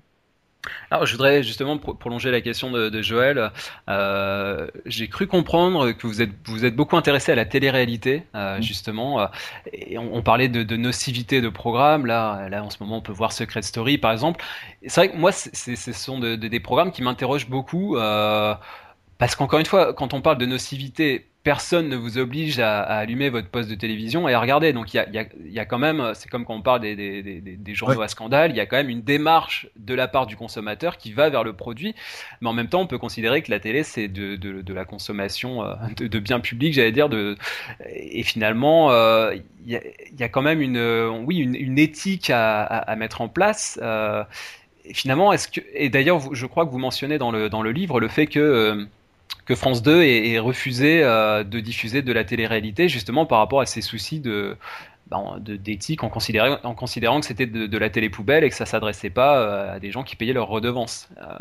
[0.89, 3.51] Alors, je voudrais justement prolonger la question de, Joël.
[3.89, 8.57] Euh, j'ai cru comprendre que vous êtes, vous êtes beaucoup intéressé à la télé-réalité, euh,
[8.57, 8.61] mmh.
[8.61, 9.27] justement.
[9.73, 12.05] Et on, parlait de, nocivité de programmes.
[12.05, 14.43] Là, là, en ce moment, on peut voir Secret Story, par exemple.
[14.85, 17.97] C'est vrai que moi, ce sont des programmes qui m'interrogent beaucoup.
[17.97, 18.53] Euh,
[19.17, 23.29] parce qu'encore une fois, quand on parle de nocivité, personne ne vous oblige à, allumer
[23.29, 24.73] votre poste de télévision et à regarder.
[24.73, 26.81] Donc il y a, y, a, y a, quand même, c'est comme quand on parle
[26.81, 29.93] des, des, des, des journaux à scandale, il y a quand même une démarche de
[29.93, 31.95] la part du consommateur qui va vers le produit.
[32.41, 34.85] Mais en même temps, on peut considérer que la télé, c'est de, de, de, la
[34.85, 37.09] consommation euh, de, de biens publics, j'allais dire.
[37.09, 37.35] De,
[37.89, 39.81] et finalement, euh, il y, a,
[40.17, 40.79] y, a, quand même une,
[41.25, 43.79] oui, une, une éthique à, à, mettre en place.
[43.81, 44.23] Euh,
[44.85, 47.71] et finalement, est-ce que, et d'ailleurs, je crois que vous mentionnez dans le, dans le
[47.71, 48.85] livre le fait que euh,
[49.45, 53.65] que France 2 ait, refusé euh, de diffuser de la télé-réalité justement par rapport à
[53.65, 54.57] ses soucis de
[55.07, 58.65] ben, d'éthique en considérant, en considérant que c'était de, la télé poubelle et que ça
[58.65, 61.09] s'adressait pas euh, à des gens qui payaient leurs redevances.
[61.17, 61.37] Euh,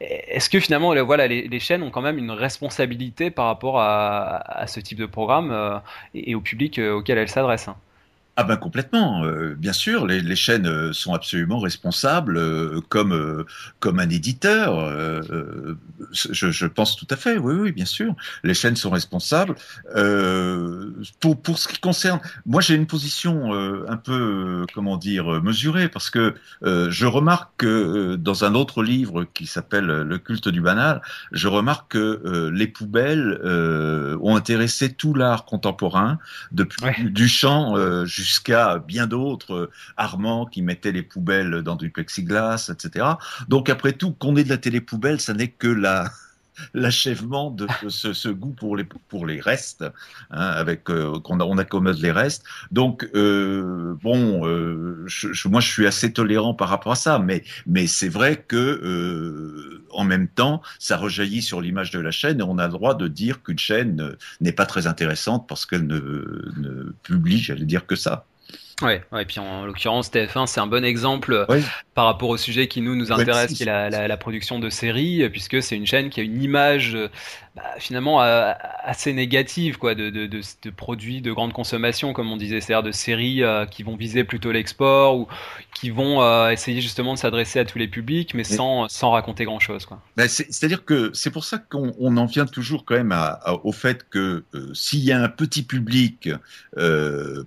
[0.00, 4.98] est-ce que finalement, les, chaînes ont quand même une responsabilité par rapport à, ce type
[4.98, 5.82] de programme
[6.14, 7.76] et, au public auquel elles s'adressent hein?
[8.40, 13.44] Ah ben complètement, euh, bien sûr, les, les, chaînes euh, sont absolument responsables euh, comme
[13.80, 14.70] comme un éditeur.
[16.12, 19.56] Je, je, pense tout à fait, oui, oui, bien sûr, les chaînes sont responsables.
[21.20, 26.08] pour pour ce qui concerne, moi j'ai une position un peu comment dire mesurée parce
[26.08, 31.48] que je remarque que dans un autre livre qui s'appelle Le culte du banal, je
[31.48, 33.38] remarque que les poubelles
[34.22, 36.18] ont intéressé tout l'art contemporain
[36.52, 37.76] depuis du chant
[38.06, 38.29] jusqu'à
[38.86, 43.06] bien d'autres, euh, Armand qui mettait les poubelles dans du plexiglas, etc.
[43.48, 46.10] Donc après tout, qu'on ait de la télé poubelle, ça n'est que la
[46.74, 49.84] l'achèvement de ce, goût pour les pour les restes,
[50.30, 52.44] hein, avec euh, qu'on on accommode les restes.
[52.70, 54.44] Donc euh, bon,
[55.06, 59.80] je, moi je suis assez tolérant par rapport à ça, mais mais c'est vrai que
[59.92, 62.94] en même temps, ça rejaillit sur l'image de la chaîne et on a le droit
[62.94, 65.98] de dire qu'une chaîne n'est pas très intéressante parce qu'elle ne,
[66.56, 68.26] ne publie, j'allais dire que ça.
[68.82, 71.46] Ouais, ouais, et puis en l'occurrence TF1 c'est un bon exemple
[71.94, 74.70] par rapport au sujet qui nous nous intéresse, qui est la, la, la, production de
[74.70, 76.96] séries, puisque c'est une chaîne qui a une image
[77.56, 78.52] bah, finalement euh,
[78.84, 82.84] assez négative quoi, de, de, de, de, produits de grande consommation, comme on disait, c'est-à-dire
[82.84, 85.26] de séries euh, qui vont viser plutôt l'export ou
[85.74, 89.44] qui vont euh, essayer justement de s'adresser à tous les publics, mais sans, sans raconter
[89.44, 89.88] grand-chose.
[90.16, 93.72] Bah, c'est-à-dire que c'est pour ça qu'on on en vient toujours quand même à, au
[93.72, 96.28] fait que s'il y a un petit public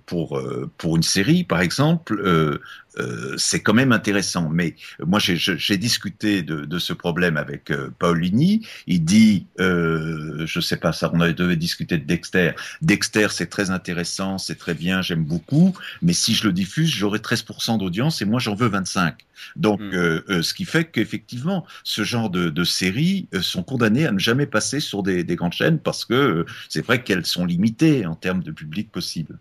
[0.06, 0.42] pour,
[0.76, 2.60] pour une série, par exemple,
[2.98, 4.48] euh, c'est quand même intéressant.
[4.50, 8.66] Mais moi, j'ai discuté de, de, ce problème avec euh, Paulini.
[8.86, 12.52] Il dit, euh, je sais pas ça, on devait discuter de Dexter.
[12.82, 17.18] Dexter, c'est très intéressant, c'est très bien, j'aime beaucoup, mais si je le diffuse, j'aurai
[17.18, 19.16] 13% d'audience et moi j'en veux 25.
[19.56, 19.94] Donc, Hmm.
[19.94, 24.18] euh, euh, ce qui fait qu'effectivement, ce genre de, de séries sont condamnées à ne
[24.18, 28.14] jamais passer sur des, des grandes chaînes parce que c'est vrai qu'elles sont limitées en
[28.14, 29.38] termes de public possible.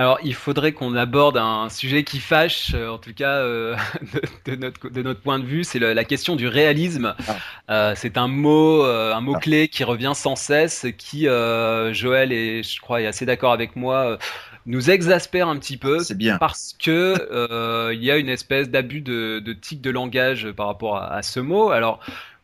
[0.00, 3.74] Alors, il faudrait qu'on aborde un sujet qui fâche, euh, en tout cas euh,
[4.46, 7.16] de, de notre, de notre point de vue, c'est la question du réalisme.
[7.68, 9.40] Euh, c'est un mot, euh, un mot Ah.
[9.40, 14.18] clé qui revient sans cesse, qui Joël et je crois est assez d'accord avec moi,
[14.66, 16.38] nous exaspère un petit peu C'est bien.
[16.38, 20.96] parce que il y a une espèce d'abus de, de tic de langage par rapport
[20.98, 21.70] à, à ce mot.
[21.70, 21.98] Alors,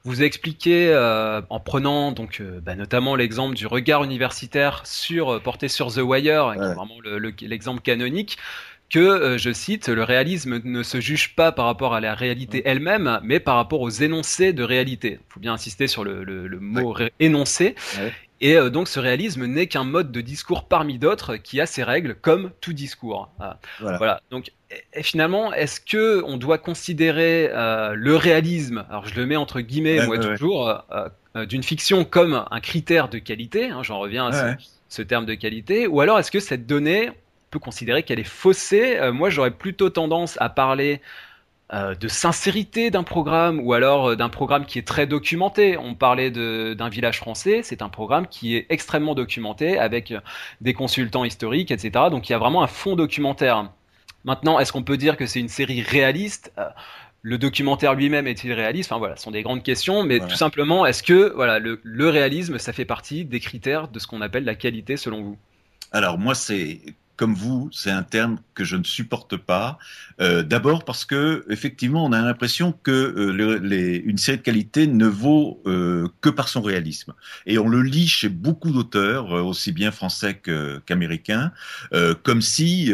[0.04, 5.40] vous expliquez euh, en prenant donc euh, bah, notamment l'exemple du regard universitaire sur euh,
[5.40, 8.36] porté sur The Wire, qui est vraiment le- le- l'exemple canonique.
[8.90, 12.62] Que euh, je cite, le réalisme ne se juge pas par rapport à la réalité
[12.66, 15.18] elle-même, mais par rapport aux énoncés de réalité.
[15.20, 17.74] Il faut bien insister sur le, le- le mot énoncé.
[17.98, 18.12] Ouais.
[18.42, 21.82] Et euh, donc ce réalisme n'est qu'un mode de discours parmi d'autres qui a ses
[21.82, 23.30] règles, comme tout discours.
[23.40, 23.58] Ah.
[23.80, 23.96] Voilà.
[23.96, 24.20] Voilà.
[24.30, 24.52] Donc,
[24.92, 29.60] et- finalement, est-ce que on doit considérer euh, le réalisme, alors je le mets entre
[29.60, 33.82] guillemets, Ouais, moi ouais, toujours, euh, euh, d'une fiction comme un critère de qualité, hein,
[33.82, 34.56] j'en reviens à ce, Ouais.
[34.88, 37.14] ce terme de qualité, ou alors est-ce que cette donnée, on
[37.50, 41.00] peut considérer qu'elle est faussée Euh, Moi, j'aurais plutôt tendance à parler
[41.72, 45.76] de sincérité d'un programme ou alors d'un programme qui est très documenté.
[45.76, 50.14] On parlait d'un village français, c'est un programme qui est extrêmement documenté avec
[50.60, 51.90] des consultants historiques, etc.
[52.12, 53.70] Donc il y a vraiment un fond documentaire.
[54.24, 56.52] Maintenant, est-ce qu'on peut dire que c'est une série réaliste?
[56.58, 56.68] Euh,
[57.22, 58.90] Le documentaire lui-même est-il réaliste?
[58.92, 60.30] Enfin voilà, ce sont des grandes questions, mais Voilà.
[60.32, 64.06] tout simplement, est-ce que voilà le, le réalisme, ça fait partie des critères de ce
[64.06, 65.38] qu'on appelle la qualité selon vous?
[65.92, 66.80] Alors moi, c'est
[67.16, 69.78] comme vous, c'est un terme que je ne supporte pas.
[70.20, 75.06] Euh, D'abord parce que effectivement, on a l'impression que euh, une série de qualité ne
[75.06, 77.14] vaut euh, que par son réalisme.
[77.46, 80.40] Et on le lit chez beaucoup d'auteurs, aussi bien français
[80.86, 81.52] qu'américains,
[82.22, 82.92] comme si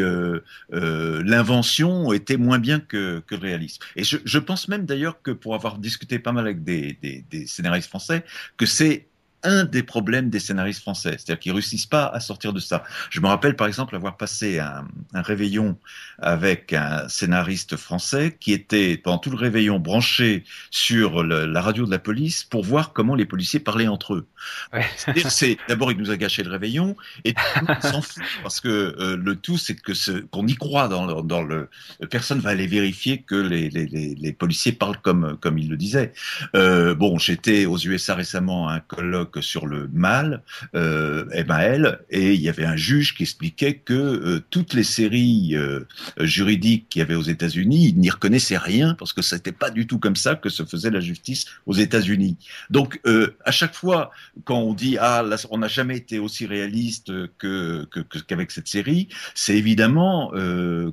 [0.71, 3.81] l'invention était moins bien que, le réalisme.
[3.95, 6.97] Et je, pense même d'ailleurs que pour avoir discuté pas mal avec des
[7.47, 8.25] scénaristes français,
[8.57, 9.07] que c'est
[9.43, 12.83] un des problèmes des scénaristes français, c'est-à-dire qu'ils réussissent pas à sortir de ça.
[13.09, 15.77] Je me rappelle par exemple avoir passé un, un réveillon
[16.19, 21.85] avec un scénariste français qui était pendant tout le réveillon branché sur le- la radio
[21.85, 24.27] de la police pour voir comment les policiers parlaient entre eux.
[24.73, 24.85] Ouais.
[25.29, 27.33] C'est d'abord il nous a gâché le réveillon et
[27.81, 31.21] s'en fout parce que euh, le tout c'est que ce- qu'on y croit dans le,
[31.23, 31.69] dans le
[32.09, 35.77] personne va aller vérifier que les, les, les, les policiers parlent comme comme il le
[35.77, 36.13] disait.
[36.55, 40.41] Euh, bon, j'étais aux USA récemment à un colloque sur le mal,
[40.75, 45.51] euh, MAL, et il y avait un juge qui expliquait que euh, toutes les séries
[45.55, 45.85] euh,
[46.19, 49.87] juridiques qu'il y avait aux États-Unis, il n'y reconnaissait rien parce que c'était pas du
[49.87, 52.37] tout comme ça que se faisait la justice aux États-Unis.
[52.69, 54.11] Donc, euh, à chaque fois
[54.43, 58.67] quand on dit ah on n'a jamais été aussi réaliste que que- que- qu'avec cette
[58.67, 60.31] série, c'est évidemment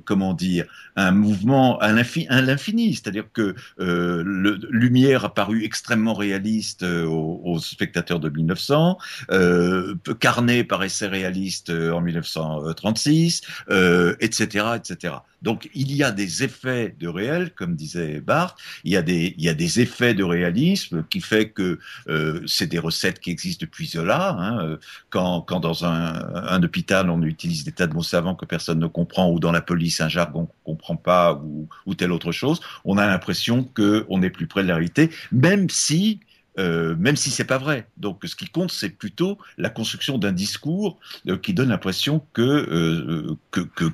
[0.05, 7.59] comment dire un mouvement à l'infini, c'est-à-dire que le, Lumière a paru extrêmement réaliste aux
[7.59, 8.97] spectateurs de 1900,
[9.31, 15.15] euh, Carnet paraissait réaliste euh, en 1936, euh, etc., etc.
[15.41, 19.35] Donc il y a des effets de réel, comme disait Barthes, il y a des
[19.37, 23.31] il y a des effets de réalisme qui fait que euh, c'est des recettes qui
[23.31, 24.31] existent depuis Zola.
[24.31, 24.77] Hein, euh,
[25.09, 28.87] quand, quand dans un, hôpital on utilise des tas de mots savants que personne ne
[28.87, 32.59] comprend, ou dans la police un jargon qu'on comprend pas, ou, ou telle autre chose,
[32.83, 36.19] on a l'impression que on est plus près de la réalité, même si
[36.59, 37.87] euh, même si c'est pas vrai.
[37.97, 42.41] Donc, ce qui compte, c'est plutôt la construction d'un discours euh, qui donne l'impression que
[42.41, 43.35] euh,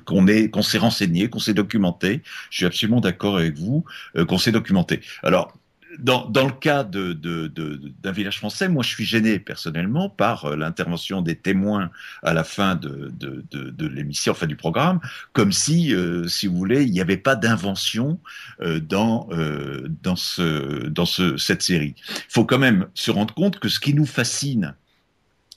[0.04, 2.22] qu'on qu'on s'est renseigné, qu'on s'est documenté.
[2.50, 3.84] Je suis absolument d'accord avec vous,
[4.28, 5.00] qu'on s'est documenté.
[5.22, 5.56] Alors.
[5.98, 10.10] Dans, dans le cas de, de, de- d'un village français, moi je suis gêné personnellement
[10.10, 11.90] par euh, l'intervention des témoins
[12.22, 15.00] à la fin de, de, de, de l'émission, enfin du programme,
[15.32, 18.20] comme si, euh, si vous voulez, il n'y avait pas d'invention
[18.60, 21.94] euh, dans, euh, dans, ce, dans ce, cette série.
[22.08, 24.74] Il faut quand même se rendre compte que ce qui nous fascine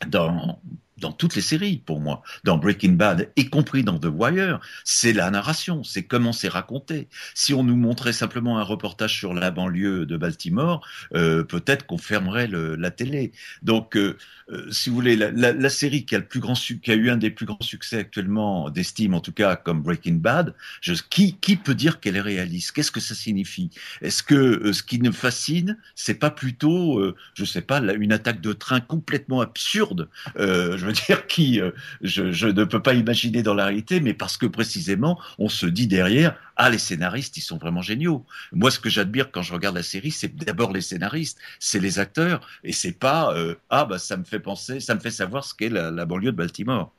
[0.08, 0.62] dans,
[1.00, 5.14] dans toutes les séries, pour moi, dans Breaking Bad, y compris dans The Wire, c'est
[5.14, 7.08] la narration, c'est comment c'est raconté.
[7.34, 11.98] Si on nous montrait simplement un reportage sur la banlieue de Baltimore, euh, peut-être qu'on
[11.98, 13.32] fermerait le, la télé.
[13.62, 14.18] Donc, euh,
[14.52, 16.96] euh, si vous voulez, la, la, la, série qui a le plus grand qui a
[16.96, 20.94] eu un des plus grands succès actuellement d'estime, en tout cas comme Breaking Bad, je,
[21.10, 22.72] qui, qui peut dire qu'elle est réaliste?
[22.72, 23.70] Qu'est-ce que ça signifie?
[24.02, 28.12] Est-ce que euh, ce qui nous fascine, c'est pas plutôt, euh, je sais pas, une
[28.12, 31.62] attaque de train complètement absurde Je dire, qui
[32.02, 35.66] je, je, ne peux pas imaginer dans la réalité, mais parce que précisément, on se
[35.66, 38.26] dit derrière, ah, les scénaristes, ils sont vraiment géniaux.
[38.52, 42.00] Moi, ce que j'admire quand je regarde la série, c'est d'abord les scénaristes, c'est les
[42.00, 43.34] acteurs, et c'est pas,
[43.70, 46.38] ah, bah, ça me fait penser, ça me fait savoir ce qu'est la banlieue de
[46.38, 46.94] Baltimore.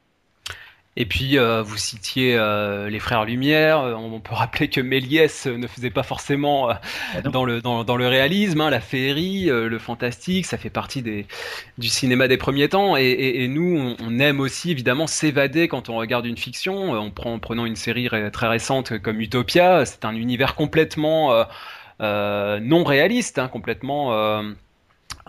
[0.97, 3.79] Et puis, euh, vous citiez euh, les frères Lumière.
[3.79, 6.81] Euh, on peut rappeler que Méliès ne faisait pas forcément ah
[7.23, 11.27] dans, le, dans, dans, le réalisme, hein, la féerie, le fantastique, ça fait partie des,
[11.79, 12.97] du cinéma des premiers temps.
[12.97, 16.93] Et, et, et nous, on, aime aussi évidemment s'évader quand on regarde une fiction.
[16.93, 21.47] On prend, en prenant une série très récente comme Utopia, c'est un univers complètement
[22.01, 24.43] non réaliste, hein, complètement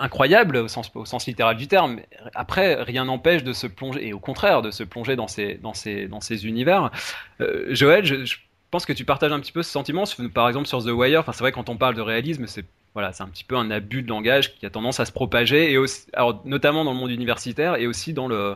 [0.01, 1.99] incroyable au sens, au sens littéral du terme.
[2.33, 5.73] Après, rien n'empêche de se plonger, et au contraire, de se plonger dans ces, dans
[5.73, 6.91] ces, dans ces univers.
[7.39, 8.35] Euh, Joël, je,
[8.71, 11.19] pense que tu partages un petit peu ce sentiment, par exemple sur The Wire.
[11.19, 13.71] Enfin, c'est vrai quand on parle de réalisme, c'est voilà, c'est un petit peu un
[13.71, 16.97] abus de langage qui a tendance à se propager, et aussi, alors, notamment dans le
[16.97, 18.55] monde universitaire et aussi dans le,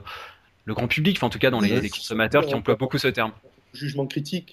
[0.66, 3.08] le grand public, enfin, en tout cas dans les, les consommateurs qui emploient beaucoup ce
[3.08, 3.32] terme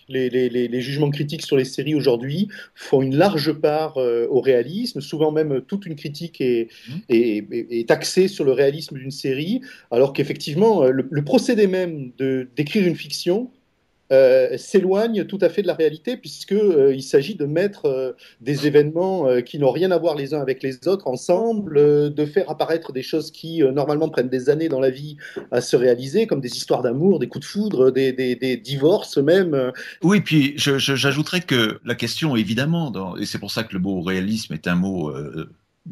[0.08, 4.40] Les, les, les, jugements critiques sur les séries aujourd'hui font une large part euh, au
[4.40, 5.00] réalisme.
[5.00, 6.92] Souvent même toute une critique est, mmh.
[7.08, 9.60] est, est, axée sur le réalisme d'une série,
[9.90, 13.50] alors qu'effectivement le, le, procédé même d'écrire une fiction
[14.12, 18.12] euh, s'éloigne tout à fait de la réalité, puisqu'il euh, il s'agit de mettre euh,
[18.42, 22.50] des événements qui n'ont rien à voir les uns avec les autres ensemble, de faire
[22.50, 25.16] apparaître des choses qui normalement prennent des années dans la vie
[25.50, 29.72] à se réaliser, comme des histoires d'amour, des coups de foudre, des, divorces même.
[30.02, 34.52] Oui, puis j'ajouterais que la question, évidemment, et c'est pour ça que le mot réalisme
[34.54, 35.12] est un mot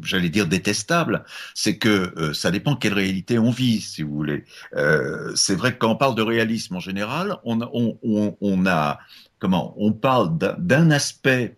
[0.01, 1.23] j'allais dire détestable,
[1.53, 4.45] c'est que euh, ça dépend quelle réalité on vit, si vous voulez.
[4.75, 8.65] Euh, c'est vrai que quand on parle de réalisme en général, on, on, on, on
[8.65, 8.99] a
[9.39, 11.57] comment On parle d'un aspect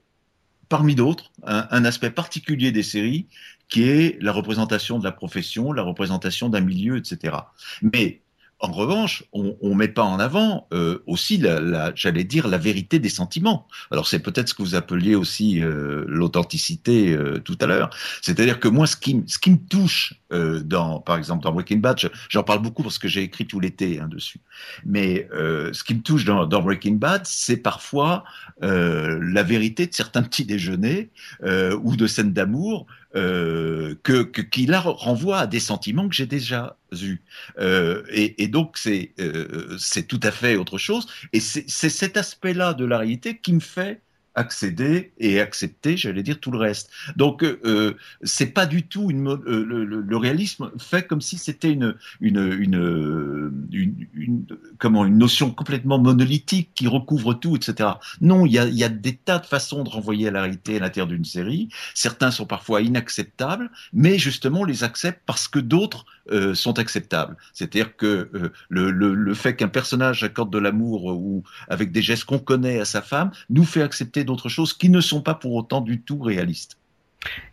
[0.69, 3.27] parmi d'autres, un, un, aspect particulier des séries,
[3.69, 7.37] qui est la représentation de la profession, la représentation d'un milieu, etc.
[7.81, 8.22] Mais
[8.63, 12.57] en revanche, on ne met pas en avant euh, aussi, la, la j'allais dire, la
[12.57, 13.67] vérité des sentiments.
[13.91, 17.89] Alors c'est peut-être ce que vous appeliez aussi euh, l'authenticité euh, tout à l'heure.
[18.21, 21.99] C'est-à-dire que moi, ce qui, me touche, dans, par exemple dans Breaking Bad,
[22.29, 24.39] j'en parle beaucoup parce que j'ai écrit tout l'été hein, dessus.
[24.85, 28.23] Mais ce qui me touche dans Breaking Bad, c'est parfois
[28.61, 31.11] la vérité de certains petits déjeuners
[31.43, 36.25] ou de scènes d'amour euh, que, que, qui là renvoie à des sentiments que j'ai
[36.25, 37.21] déjà eus.
[37.59, 41.07] Euh, et, et, donc c'est euh, c'est tout à fait autre chose.
[41.31, 44.01] Et c'est cet aspect-là de la réalité qui me fait
[44.35, 46.89] accéder et accepter, j'allais dire, tout le reste.
[47.15, 51.37] Donc, euh, euh c'est pas du tout une, euh, le, le, réalisme fait comme si
[51.37, 54.45] c'était une, une, une, une, une,
[54.79, 57.89] comment, une notion complètement monolithique qui recouvre tout, etc.
[58.21, 60.77] Non, il y a, y a des tas de façons de renvoyer à la réalité
[60.77, 61.69] à l'intérieur d'une série.
[61.93, 67.35] Certains sont parfois inacceptables, mais justement, on les accepte parce que d'autres euh, sont acceptables.
[67.53, 72.01] C'est-à-dire que euh, le, le, le, fait qu'un personnage accorde de l'amour ou avec des
[72.01, 75.35] gestes qu'on connaît à sa femme nous fait accepter d'autres choses qui ne sont pas
[75.35, 76.77] pour autant du tout réalistes.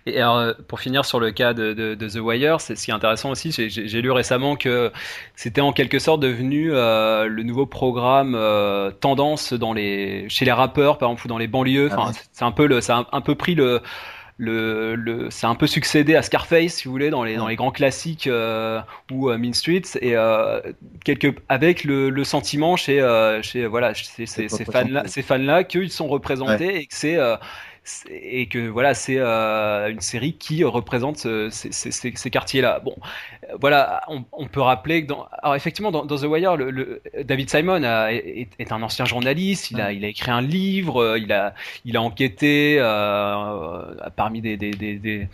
[0.07, 2.85] Et alors, euh, pour finir sur le cas de, de, de The Wire, c'est ce
[2.85, 3.53] qui est intéressant aussi.
[3.53, 4.91] J'ai lu récemment que
[5.37, 10.53] c'était en quelque sorte devenu euh, le nouveau programme euh, tendance dans les, chez les
[10.53, 11.89] rappeurs, par exemple, ou dans les banlieues.
[11.93, 13.81] Ah enfin, c'est un peu le, ça a un peu pris le,
[14.41, 17.57] le, le c'est un peu succédé à Scarface, si vous voulez, dans les, dans les
[17.57, 18.81] grands classiques euh,
[19.13, 20.61] ou euh, Mean Streets, et euh,
[21.05, 23.01] quelque, avec le, le sentiment chez,
[23.43, 26.77] chez voilà, ces, ces, ces fans-là, ces fans-là, qu'ils sont représentés ouais.
[26.83, 27.19] et que c'est
[28.09, 32.81] et que voilà, c'est euh, une série qui représente ces, ces, ces quartiers-là.
[32.81, 32.97] Bon,
[33.61, 37.03] voilà, on, on, peut rappeler que dans, alors effectivement, dans, dans The Wire, le, le,
[37.25, 39.71] David Simon a, est, est, un ancien journaliste.
[39.71, 41.17] Il a, il a écrit un livre.
[41.19, 45.29] Il a, il a enquêté euh, parmi des, des, des, des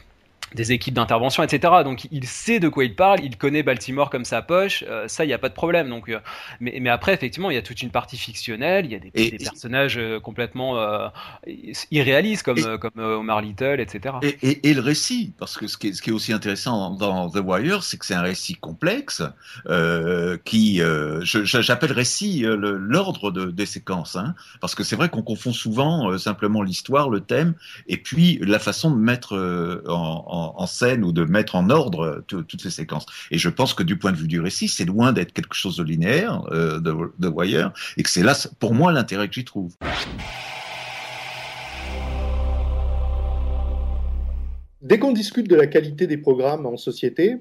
[0.55, 1.73] des équipes d'intervention, etc.
[1.85, 5.25] Donc il sait de quoi il parle, il connaît Baltimore comme sa poche, euh, ça
[5.25, 5.89] il n'y a pas de problème.
[5.89, 6.21] Donc, euh,
[6.61, 9.11] mais, mais, après effectivement il y a toute une partie fictionnelle, il y a des,
[9.15, 10.77] et, des personnages euh, complètement
[11.91, 14.17] irréalistes comme, et, comme Omar Little, etc.
[14.43, 17.41] Et, le récit, parce que ce qui est, ce qui est aussi intéressant dans, The
[17.43, 19.23] Wire, c'est que c'est un récit complexe
[20.45, 20.81] qui,
[21.23, 26.63] j'appelle récit l'ordre de, des séquences, hein, parce que c'est vrai qu'on confond souvent simplement
[26.63, 27.55] l'histoire, le thème,
[27.89, 29.35] et puis la façon de mettre
[29.89, 33.07] en, en en, scène ou de mettre en ordre toutes ces séquences.
[33.31, 35.77] Et je pense que du point de vue du récit, c'est loin d'être quelque chose
[35.77, 39.45] de linéaire, euh, de, de Wire, et que c'est là, pour moi, l'intérêt que j'y
[39.45, 39.75] trouve.
[44.83, 47.39] Dès qu'on discute de la qualité des programmes en société,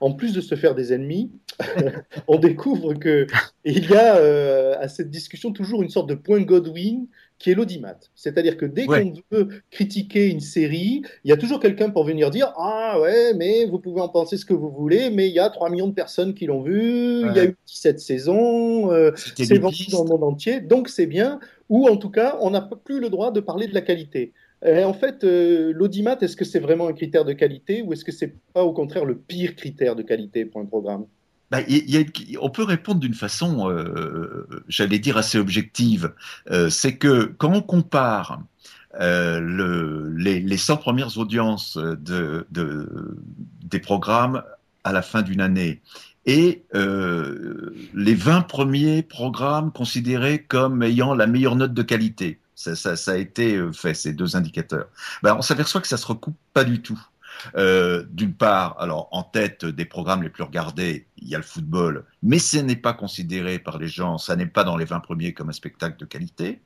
[0.00, 1.32] en plus de se faire des ennemis,
[2.28, 3.26] on découvre que
[3.64, 7.06] il y a euh, à cette discussion toujours une sorte de point Godwin
[7.44, 7.98] qui est l'audimat.
[8.14, 12.30] C'est-à-dire que dès qu'on veut critiquer une série, il y a toujours quelqu'un pour venir
[12.30, 15.38] dire Ah ouais, mais vous pouvez en penser ce que vous voulez, mais il y
[15.38, 19.10] a 3 millions de personnes qui l'ont vu, il y a eu 17 saisons, euh,
[19.14, 21.38] c'est vendu dans le monde entier, donc c'est bien,
[21.68, 24.32] ou en tout cas, on n'a plus le droit de parler de la qualité.
[24.64, 28.06] Et en fait, euh, l'audimat, est-ce que c'est vraiment un critère de qualité ou est-ce
[28.06, 31.04] que c'est pas au contraire le pire critère de qualité pour un programme?
[31.54, 31.60] Bah,
[32.40, 36.12] on peut répondre d'une façon, euh, j'allais dire, assez objective.
[36.50, 38.40] Euh, c'est que quand on compare
[39.00, 43.16] euh, le, les, les, 100 premières audiences de, de,
[43.62, 44.42] des programmes
[44.82, 45.80] à la fin d'une année
[46.26, 53.16] et les 20 premiers programmes considérés comme ayant la meilleure note de qualité, ça, a
[53.16, 54.86] été fait, ces deux indicateurs,
[55.22, 56.98] ben, on s'aperçoit que ça se recoupe pas du tout.
[57.56, 61.44] Euh, d'une part, alors en tête des programmes les plus regardés, il y a le
[61.44, 65.00] football, mais ce n'est pas considéré par les gens, ça n'est pas dans les 20
[65.00, 66.60] premiers comme un spectacle de qualité.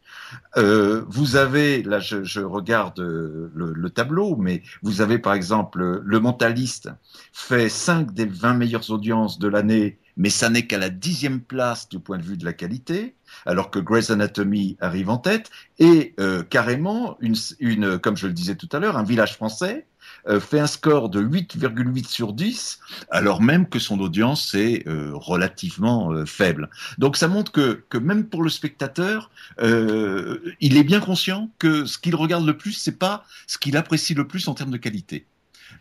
[0.56, 6.90] Euh, vous avez, là je, regarde le, tableau, mais vous avez par exemple le mentaliste
[7.32, 11.88] fait 5 des 20 meilleures audiences de l'année, mais ça n'est qu'à la dixième place
[11.88, 13.14] du point de vue de la qualité
[13.46, 18.32] alors que Grey's Anatomy arrive en tête, et euh, carrément, une, une, comme je le
[18.32, 19.86] disais tout à l'heure, un village français
[20.28, 25.10] euh, fait un score de 8,8 sur 10, alors même que son audience est euh,
[25.14, 26.68] relativement euh, faible.
[26.98, 31.98] Donc ça montre que, que même pour le spectateur, il est bien conscient que ce
[31.98, 35.26] qu'il regarde le plus, c'est pas ce qu'il apprécie le plus en termes de qualité.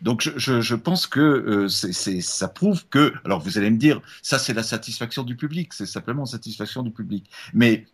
[0.02, 4.38] Donc je, pense que euh, c'est, ça prouve que, alors vous allez me dire, ça
[4.38, 7.30] c'est la satisfaction du public, c'est simplement la satisfaction du public.
[7.54, 7.86] Mais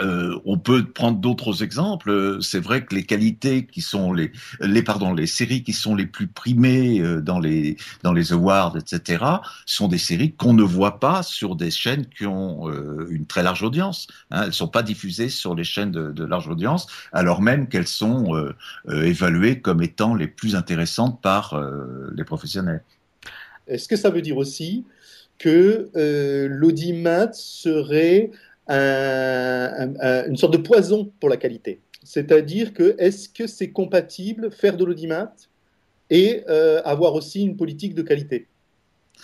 [0.00, 2.38] euh, on peut prendre d'autres exemples.
[2.40, 6.06] C'est vrai que les qualités qui sont les, les pardon, les séries qui sont les
[6.06, 9.24] plus primées euh, dans les dans les awards, etc.,
[9.66, 13.42] sont des séries qu'on ne voit pas sur des chaînes qui ont euh, une très
[13.42, 14.08] large audience.
[14.30, 14.44] Hein.
[14.46, 18.54] Elles sont pas diffusées sur les chaînes de, large audience, alors même qu'elles sont euh,
[18.88, 21.60] évaluées comme étant les plus intéressantes par
[22.14, 22.82] les professionnels.
[23.66, 24.84] Est-ce que ça veut dire aussi
[25.38, 25.90] que
[26.48, 28.30] l'audimat serait
[28.68, 31.80] une sorte de poison pour la qualité.
[32.04, 35.32] C'est-à-dire que est-ce que c'est compatible faire de l'audimat
[36.10, 38.46] et euh, avoir aussi une politique de qualité?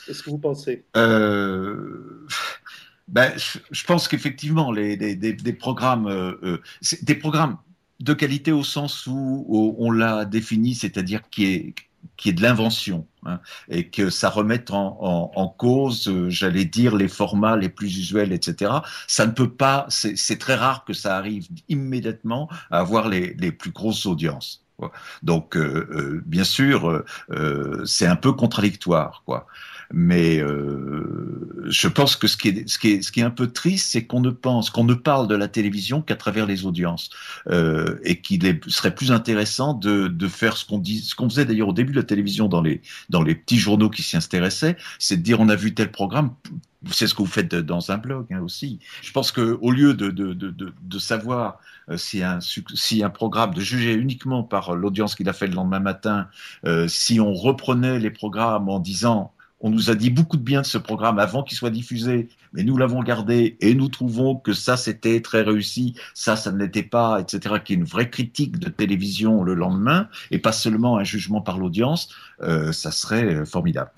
[0.08, 0.84] Est-ce que vous pensez?
[0.96, 2.26] Euh,
[3.06, 6.58] ben, je, pense qu'effectivement, les, des, programmes, euh,
[7.02, 7.58] des programmes
[8.00, 11.74] de qualité au sens où, on l'a défini, c'est-à-dire qui est
[12.16, 16.96] qui est de l'invention hein, et que ça remette en, en, cause, euh, j'allais dire,
[16.96, 18.72] les formats les plus usuels, etc.
[19.06, 23.52] Ça ne peut pas, c'est très rare que ça arrive immédiatement à avoir les, les
[23.52, 24.64] plus grosses audiences.
[25.22, 27.04] Donc, euh, euh, bien sûr,
[27.84, 29.46] c'est un peu contradictoire, quoi.
[29.92, 33.30] Mais euh, je pense que ce qui est, ce qui est, ce qui est un
[33.30, 36.64] peu triste, c'est qu'on ne pense, qu'on ne parle de la télévision qu'à travers les
[36.64, 37.10] audiences,
[37.48, 41.44] euh, et qu'il serait plus intéressant de, de faire ce qu'on dit, ce qu'on faisait
[41.44, 44.76] d'ailleurs au début de la télévision dans les dans les petits journaux qui s'y intéressaient,
[44.98, 46.34] c'est de dire on a vu tel programme,
[46.90, 48.78] c'est ce que vous faites dans un blog hein, aussi.
[49.02, 51.58] Je pense que au lieu de, de, de, de savoir
[51.90, 55.54] euh, si, un, si un programme, de juger uniquement par l'audience qu'il a fait le
[55.54, 56.28] lendemain matin,
[56.64, 60.62] euh, si on reprenait les programmes en disant on nous a dit beaucoup de bien
[60.62, 64.52] de ce programme avant qu'il soit diffusé, mais nous l'avons gardé et nous trouvons que
[64.52, 67.56] ça c'était très réussi, ça ça ne l'était pas, etc.
[67.64, 71.58] Qui est une vraie critique de télévision le lendemain et pas seulement un jugement par
[71.58, 72.08] l'audience,
[72.42, 73.90] euh, ça serait euh, formidable.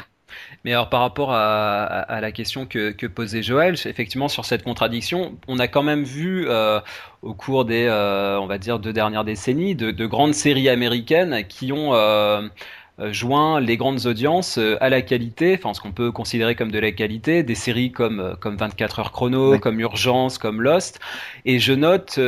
[0.64, 5.58] Mais alors par rapport à, la question que, posait Joël, effectivement sur cette contradiction, on
[5.58, 6.80] a quand même vu euh,
[7.20, 7.88] au cours des,
[8.40, 11.92] on va dire, deux dernières décennies, de, de grandes séries américaines qui ont
[12.98, 16.78] joint les grandes audiences euh, à la qualité, enfin ce qu'on peut considérer comme de
[16.78, 21.00] la qualité, des séries comme euh, comme 24 heures chrono, comme Urgence, comme Lost.
[21.44, 22.20] Et je note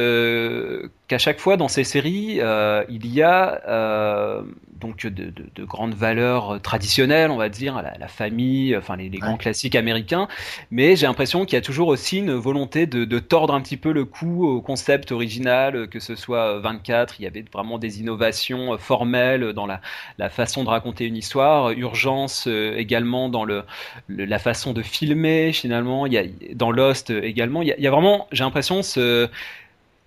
[1.09, 2.41] qu'à chaque fois dans ces séries,
[2.89, 4.43] il y a
[4.85, 9.19] donc de, de, grandes valeurs traditionnelles, on va dire, la, la famille, enfin les, les
[9.19, 10.29] grands classiques américains.
[10.71, 13.79] Mais j'ai l'impression qu'il y a toujours aussi une volonté de, de, tordre un petit
[13.79, 18.01] peu le cou au concept original, que ce soit 24, il y avait vraiment des
[18.01, 19.81] innovations formelles dans la,
[20.19, 23.65] la façon de raconter une histoire, urgence euh, également dans le,
[24.09, 26.25] la façon de filmer finalement, il y a,
[26.55, 29.29] dans Lost également, il y a, il y a vraiment, j'ai l'impression, ce,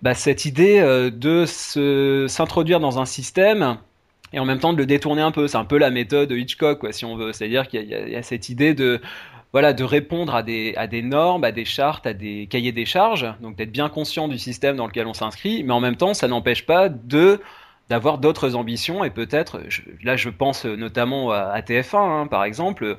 [0.02, 1.44] bah, cette idée euh, de
[2.28, 3.78] s'introduire dans un système
[4.32, 5.48] et en même temps de le détourner un peu.
[5.48, 7.32] C'est un peu la méthode Hitchcock, quoi, si on veut.
[7.32, 9.00] C'est-à-dire qu'il y, a cette idée de
[9.52, 12.84] voilà de répondre à des, à des normes, à des chartes, à des cahiers des
[12.84, 16.12] charges, donc d'être bien conscient du système dans lequel on s'inscrit, mais en même temps,
[16.12, 17.40] ça n'empêche pas de
[17.88, 19.62] d'avoir d'autres ambitions et peut-être,
[20.02, 22.98] là je pense notamment à, TF1 hein, par exemple,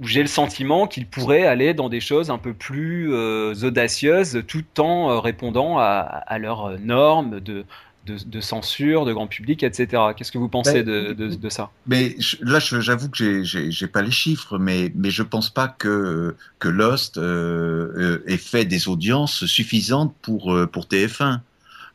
[0.00, 4.80] où j'ai le sentiment qu'il pourrait aller dans des choses un peu plus audacieuses tout
[4.80, 7.64] en répondant à, à leurs normes de,
[8.06, 10.02] de, censure, de grand public, etc.
[10.16, 11.70] Qu'est-ce que vous pensez ben, de, ça?
[11.86, 16.68] Mais là, j'avoue que j'ai pas les chiffres, mais mais je pense pas que que
[16.68, 21.40] Lost euh, ait fait des audiences suffisantes pour pour TF1.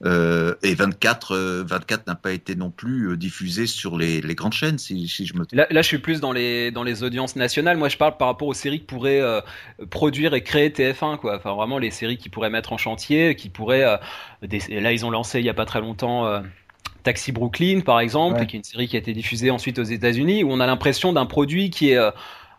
[0.03, 4.35] Euh, et 24, 24 euh, n'a pas été non plus euh, diffusé sur les, les
[4.35, 7.03] grandes chaînes, si, si je me là, là, je suis plus dans les, dans les
[7.03, 7.77] audiences nationales.
[7.77, 9.21] Moi, je parle par rapport aux séries que pourraient
[9.89, 11.37] produire et créer TF1, quoi.
[11.37, 13.83] Enfin, vraiment les séries qui pourraient mettre en chantier, qui pourraient.
[14.41, 16.41] là, ils ont lancé il n'y a pas très longtemps.
[17.03, 20.43] Taxi Brooklyn, par exemple, qui est une série qui a été diffusée ensuite aux États-Unis,
[20.43, 21.99] où on a l'impression d'un produit qui est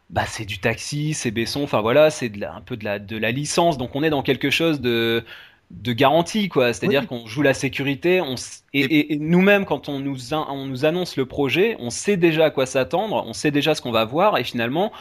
[0.09, 3.33] bah c'est du taxi, c'est Besson, enfin voilà, c'est un peu de la, de la
[3.33, 5.25] licence, donc on est dans quelque chose de,
[5.71, 6.73] de garantie quoi.
[6.73, 8.37] C'est à dire qu'on joue la sécurité on
[8.73, 12.67] et, nous-mêmes quand on nous on nous annonce le projet on sait déjà à quoi
[12.67, 14.93] s'attendre on sait déjà ce qu'on va voir et finalement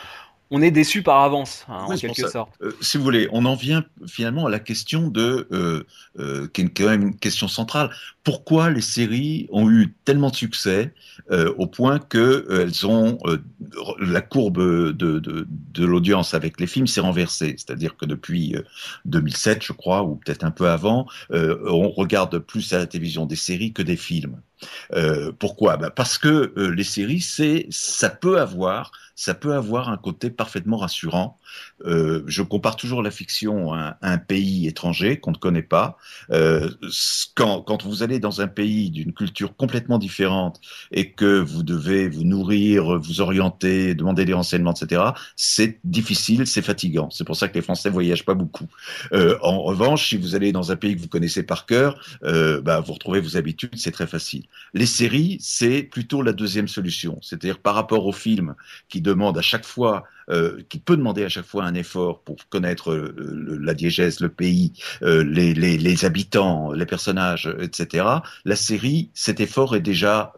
[0.51, 2.53] on est déçu par avance, hein, en quelque sorte.
[2.61, 5.83] Euh, si vous voulez, on en vient finalement à la question de, euh,
[6.19, 7.89] euh, qui est quand même une question centrale.
[8.23, 10.93] Pourquoi les séries ont eu tellement de succès
[11.57, 13.19] au point que elles ont
[13.99, 14.57] la courbe
[14.95, 17.55] de, de, l'audience avec les films s'est renversée.
[17.57, 18.55] C'est-à-dire que depuis
[19.05, 23.35] 2007, je crois, ou peut-être un peu avant, on regarde plus à la télévision des
[23.35, 24.41] séries que des films.
[25.37, 25.77] pourquoi?
[25.77, 30.77] Ben Parce que les séries, c'est ça peut avoir ça peut avoir un côté parfaitement
[30.77, 31.39] rassurant.
[31.83, 35.97] Euh, je compare toujours la fiction à, un pays étranger qu'on ne connaît pas.
[36.31, 36.69] Euh,
[37.35, 40.61] quand, vous allez dans un pays d'une culture complètement différente
[40.91, 45.01] et que vous devez vous nourrir, vous orienter, demander des renseignements, etc.,
[45.35, 47.09] c'est difficile, c'est fatigant.
[47.09, 48.67] C'est pour ça que les Français voyagent pas beaucoup.
[49.11, 52.79] Euh, en revanche, si vous allez dans un pays que vous connaissez par cœur, bah,
[52.79, 54.45] vous retrouvez vos habitudes, c'est très facile.
[54.73, 57.19] Les séries, c'est plutôt la deuxième solution.
[57.21, 58.55] C'est-à-dire par rapport aux films
[58.89, 62.37] qui demande à chaque fois, euh, qui peut demander à chaque fois un effort pour
[62.49, 64.73] connaître euh, la diégèse, le pays,
[65.03, 68.07] euh, les, les, les, habitants, les personnages, etc.
[68.43, 70.33] La série, cet effort est déjà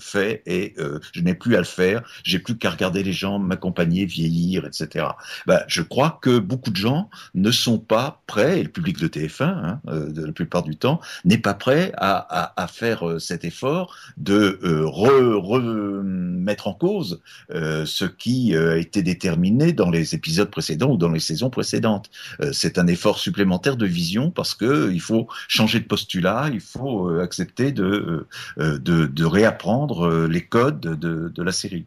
[0.00, 0.74] fait et
[1.12, 2.02] je n'ai plus à le faire.
[2.22, 5.06] J'ai plus qu'à regarder les gens m'accompagner, vieillir, etc.
[5.46, 9.08] Bah, je crois que beaucoup de gens ne sont pas prêts, et le public de
[9.08, 13.44] TF1, hein, de la plupart du temps, n'est pas prêt à, à, à, faire cet
[13.44, 17.20] effort de remettre en cause
[17.50, 19.02] ce qui a été
[19.32, 22.10] déterminé dans les épisodes précédents ou dans les saisons précédentes.
[22.40, 26.60] Euh, c'est un effort supplémentaire de vision parce que il faut changer de postulat, il
[26.60, 28.26] faut euh, accepter de,
[28.58, 31.86] euh, de, de réapprendre les codes de, de la série.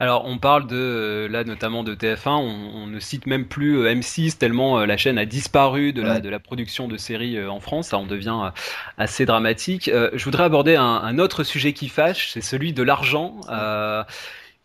[0.00, 4.84] Alors on parle de là notamment de TF1, on, ne cite même plus M6 tellement
[4.84, 8.06] la chaîne a disparu de la, de la production de séries en France, ça en
[8.06, 8.52] devient
[8.96, 9.90] assez dramatique.
[9.92, 13.40] je voudrais aborder un, un, autre sujet qui fâche, c'est celui de l'argent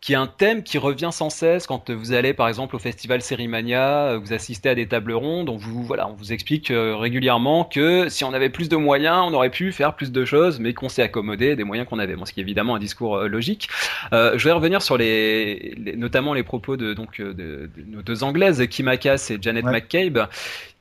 [0.03, 3.21] qui est un thème qui revient sans cesse quand vous allez par exemple au festival
[3.21, 6.97] Sérimania, euh, vous assistez à des tables rondes, on vous voilà, on vous explique euh,
[6.97, 10.59] régulièrement que si on avait plus de moyens, on aurait pu faire plus de choses,
[10.59, 12.17] mais qu'on s'est accommodé des moyens qu'on avait.
[12.17, 13.69] Bon, ce qui est évidemment un discours euh, logique.
[14.11, 18.67] Euh, je vais revenir sur les, notamment les propos de donc de, nos deux anglaises,
[18.67, 20.27] Kim Akas et Janet McCabe,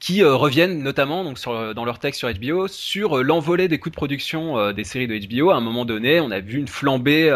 [0.01, 3.95] qui reviennent notamment donc sur, dans leur texte sur HBO sur l'envolée des coûts de
[3.95, 5.51] production des séries de HBO.
[5.51, 7.31] À un moment donné, on a vu une flambée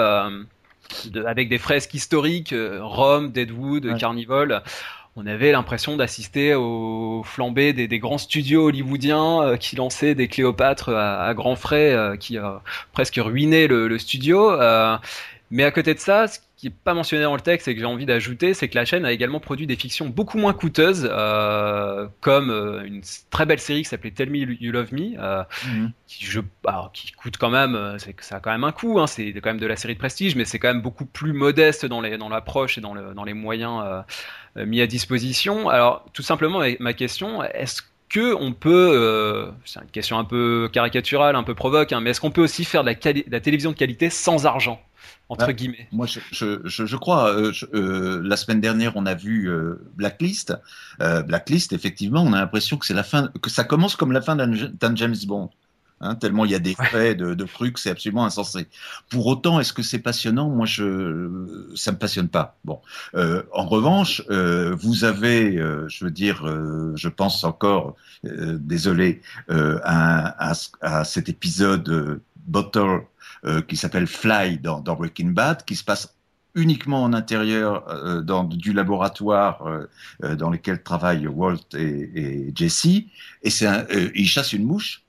[1.26, 4.62] avec des fresques historiques, euh, Rome, Deadwood, Carnival
[5.18, 10.90] on avait l'impression d'assister aux flambées des, grands studios hollywoodiens euh, qui lançaient des Cléopâtres
[10.90, 12.60] à, grands frais, euh, qui a
[12.92, 14.52] presque ruiné le, studio.
[15.50, 16.26] mais à côté de ça,
[16.56, 18.86] qui est pas mentionné dans le texte et que j'ai envie d'ajouter, c'est que la
[18.86, 23.60] chaîne a également produit des fictions beaucoup moins coûteuses, euh, comme euh, une très belle
[23.60, 25.92] série qui s'appelait Tell Me You Love Me, euh, mhm.
[26.06, 29.34] qui, je, alors, qui coûte quand même, ça a quand même un coût, hein, c'est
[29.34, 32.00] quand même de la série de prestige, mais c'est quand même beaucoup plus modeste dans
[32.00, 33.84] l'approche et dans le dans les moyens
[34.56, 35.68] mis à disposition.
[35.68, 41.36] Alors tout simplement, ma question, est-ce que on peut, c'est une question un peu caricaturale,
[41.36, 43.72] un peu provoque, hein, mais est-ce qu'on peut aussi faire de la, de la télévision
[43.72, 44.80] de qualité sans argent?
[45.28, 45.88] Entre guillemets.
[45.92, 47.32] Moi, je, je, je, crois.
[47.34, 50.54] Euh, euh, la semaine dernière, on a vu euh, Blacklist.
[50.98, 54.36] Blacklist, effectivement, on a l'impression que c'est la fin, que ça commence comme la fin
[54.36, 55.50] d'un James Bond.
[56.02, 58.68] Hein, tellement il y a des faits de, de trucs, c'est absolument insensé.
[59.08, 60.50] Pour autant, est-ce que c'est passionnant?
[60.50, 62.58] Moi, je, ça me passionne pas.
[62.64, 62.80] Bon,
[63.14, 65.56] en revanche, vous avez,
[65.88, 66.46] je veux dire,
[66.94, 70.52] je pense encore, désolé, à, à,
[70.82, 73.00] à, cet épisode Bottle
[73.44, 76.14] euh, qui s'appelle Fly dans, dans, Breaking Bad, qui se passe
[76.54, 79.66] uniquement en intérieur euh, dans du laboratoire
[80.22, 83.04] euh, dans lequel travaillent Walt et, et Jesse,
[83.42, 83.66] et c'est
[84.14, 85.06] il chasse une mouche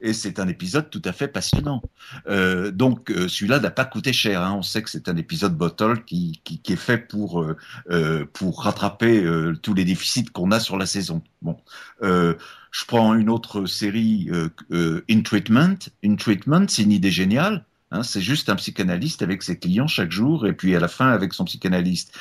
[0.00, 1.82] et c'est un épisode tout à fait passionnant.
[2.26, 4.42] Euh, donc euh, celui-là n'a pas coûté cher.
[4.42, 4.54] Hein.
[4.56, 7.56] On sait que c'est un épisode bottle qui, qui, qui est fait pour euh,
[7.90, 11.22] euh pour rattraper euh, tous les déficits qu'on a sur la saison.
[11.42, 11.56] Bon,
[12.02, 14.30] je prends une autre série,
[14.70, 15.78] In Treatment.
[16.04, 17.64] In Treatment, c'est une idée géniale.
[17.92, 21.08] Hein, c'est juste un psychanalyste avec ses clients chaque jour et puis à la fin
[21.08, 22.16] avec son psychanalyste.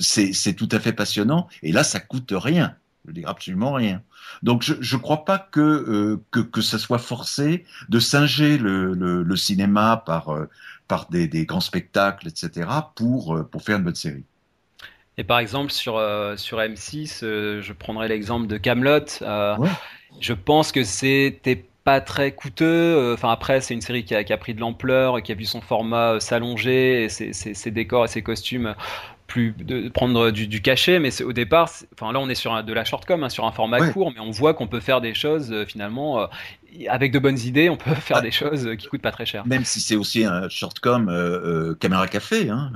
[0.00, 1.48] c'est tout à fait passionnant.
[1.62, 2.76] Et là, ça coûte rien.
[3.06, 4.02] Je dis absolument rien.
[4.42, 8.94] Donc je ne crois pas que, euh, que, que ça soit forcé de singer le,
[8.94, 10.48] le, le cinéma par, euh,
[10.88, 14.24] par des, des, grands spectacles, etc., pour, euh, pour faire une bonne série.
[15.18, 15.94] Et par exemple sur,
[16.36, 19.06] sur M6, je prendrai l'exemple de Camelot.
[19.22, 19.70] Ouais.
[20.20, 23.12] Je pense que c'était pas très coûteux.
[23.14, 25.44] Enfin après, c'est une série qui a, qui a, pris de l'ampleur, qui a vu
[25.44, 28.74] son format s'allonger, et ses, ses, ses, décors et ses costumes
[29.26, 32.62] plus de prendre du, du cachet, mais au départ, enfin là on est sur un,
[32.62, 33.92] de la shortcom, hein, sur un format ouais.
[33.92, 36.26] court, mais on voit qu'on peut faire des choses euh, finalement euh,
[36.88, 38.22] avec de bonnes idées, on peut faire ah.
[38.22, 39.46] des choses qui coûtent pas très cher.
[39.46, 42.72] Même si c'est aussi un shortcom euh, caméra café, hein,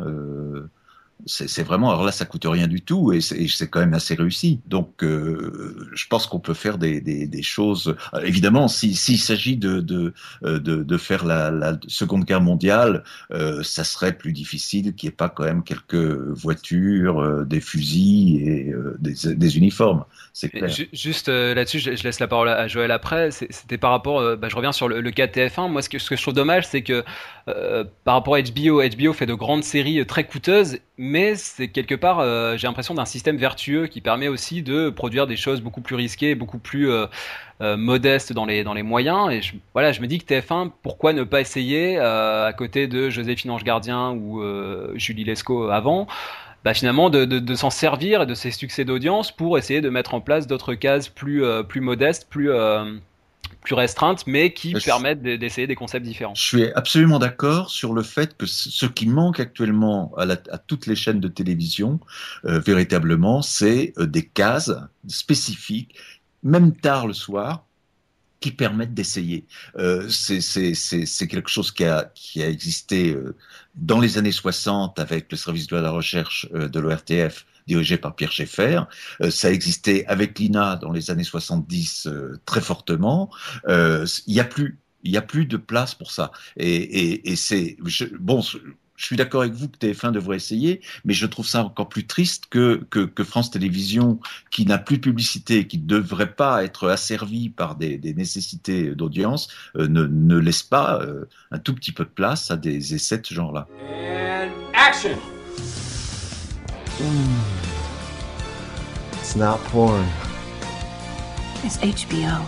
[1.27, 4.61] c'est vraiment alors là ça coûte rien du tout et c'est quand même assez réussi.
[4.67, 7.97] Donc euh, je pense qu'on peut faire des, choses.
[8.15, 10.13] Euh, évidemment s'il si, s'agit de, de,
[10.43, 13.03] de, faire la, seconde guerre mondiale
[13.33, 17.61] euh, ça serait plus difficile qu'il n'y ait pas quand même quelques voitures euh, des
[17.61, 20.05] fusils et euh, des, uniformes.
[20.93, 23.31] Juste euh, là-dessus je, laisse la parole à Joël après.
[23.31, 26.11] C'était par rapport bah, je reviens sur le, le cas TF1 moi ce que, ce
[26.11, 27.05] que je trouve dommage c'est que
[28.05, 30.79] par rapport à HBO HBO fait de grandes séries très coûteuses
[31.37, 35.37] c'est quelque part, euh, j'ai l'impression d'un système vertueux qui permet aussi de produire des
[35.37, 37.07] choses beaucoup plus risquées, beaucoup plus euh,
[37.61, 39.31] euh, modestes dans les, dans les moyens.
[39.31, 43.11] Et je, voilà, je me dis que TF1, pourquoi ne pas essayer, à côté de
[43.11, 44.43] Joséphine Ange Gardien ou
[44.95, 46.07] Julie Lescaut avant,
[46.65, 50.15] bah finalement de, de, s'en servir et de ces succès d'audience pour essayer de mettre
[50.15, 52.51] en place d'autres cases plus, plus modestes, plus
[53.61, 56.35] plus restreintes, mais qui je permettent d'essayer des concepts différents.
[56.35, 60.59] Je suis absolument d'accord sur le fait que ce qui manque actuellement à, la, à
[60.59, 62.01] toutes les chaînes de télévision,
[62.45, 64.73] euh, véritablement, c'est euh, des cases
[65.07, 65.95] spécifiques,
[66.43, 67.65] même tard le soir,
[68.41, 69.47] qui permettent d'essayer.
[69.77, 73.37] Euh, c'est quelque chose qui a, qui a existé euh,
[73.75, 78.15] dans les années 60 avec le service de la recherche euh, de l'ORTF dirigé par
[78.15, 78.83] Pierre Schaeffer.
[79.21, 83.31] Euh, ça existait avec l'INA dans les années 70 euh, très fortement.
[83.69, 84.79] Euh, il n'y a plus
[85.15, 86.31] a plus de place pour ça.
[86.57, 87.77] Et, c'est
[88.19, 88.43] bon.
[88.43, 92.07] Je suis d'accord avec vous que TF1 devrait essayer, mais je trouve ça encore plus
[92.07, 96.87] triste que, que, France Télévisions, qui n'a plus de publicité, qui ne devrait pas être
[96.91, 101.03] asservie par des, nécessités d'audience, ne, ne laisse pas
[101.51, 103.69] un tout petit peu de place à des essais de ce genre-là.
[104.75, 105.17] action
[107.01, 107.61] mm.
[109.21, 110.07] It's not porn.
[111.65, 112.45] It's HBO.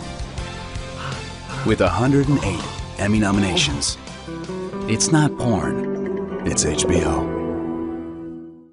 [1.65, 2.27] With 108
[2.99, 3.97] Emmy nominations,
[4.87, 6.45] it's not porn.
[6.45, 7.25] It's HBO.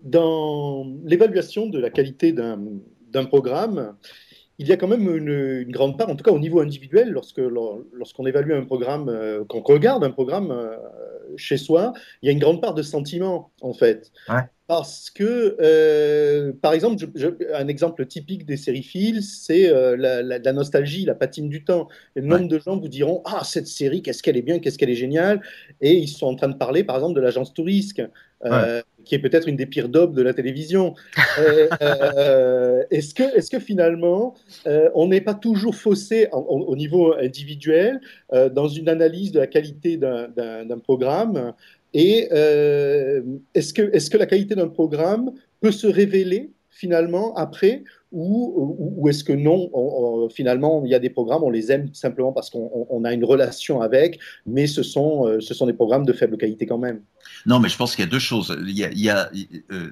[0.03, 3.95] Dans l'évaluation de la qualité d'un programme,
[4.59, 7.11] il y a quand même une, une, grande part, en tout cas au niveau individuel,
[7.11, 7.41] lorsque
[7.93, 10.77] lorsqu'on évalue un programme, euh, qu'on regarde un programme euh,
[11.37, 14.11] chez soi, il y a une grande part de sentiment en fait.
[14.29, 14.43] Ouais.
[14.71, 19.97] Parce que, euh, par exemple, je, je, un exemple typique des séries Phil, c'est euh,
[19.97, 21.89] la, la, la, nostalgie, la patine du temps.
[22.15, 22.47] Et nombre ouais.
[22.47, 25.43] de gens vous diront Ah, cette série, qu'est-ce qu'elle est bien, qu'est-ce qu'elle est géniale.
[25.81, 28.01] Et ils sont en train de parler, par exemple, de l'agence Tourisque,
[28.45, 28.83] euh, ouais.
[29.05, 30.95] qui est peut-être une des pires daubes de la télévision.
[32.91, 34.37] Est-ce que, est que finalement,
[34.95, 38.01] on n'est pas toujours faussé en, en, au niveau individuel
[38.33, 41.55] dans une analyse de la qualité d'un programme
[41.95, 43.23] et euh,
[43.55, 49.09] est-ce que, est que la qualité d'un programme peut se révéler finalement après ou, ou,
[49.09, 52.33] est-ce que non, on, on, finalement, il y a des programmes, on les aime simplement
[52.33, 56.13] parce qu'on a une relation avec, mais ce sont, euh, ce sont des programmes de
[56.13, 57.03] faible qualité quand même?
[57.47, 58.57] Non, mais je pense qu'il y a deux choses.
[58.67, 59.31] Il y a, il y a
[59.71, 59.91] euh,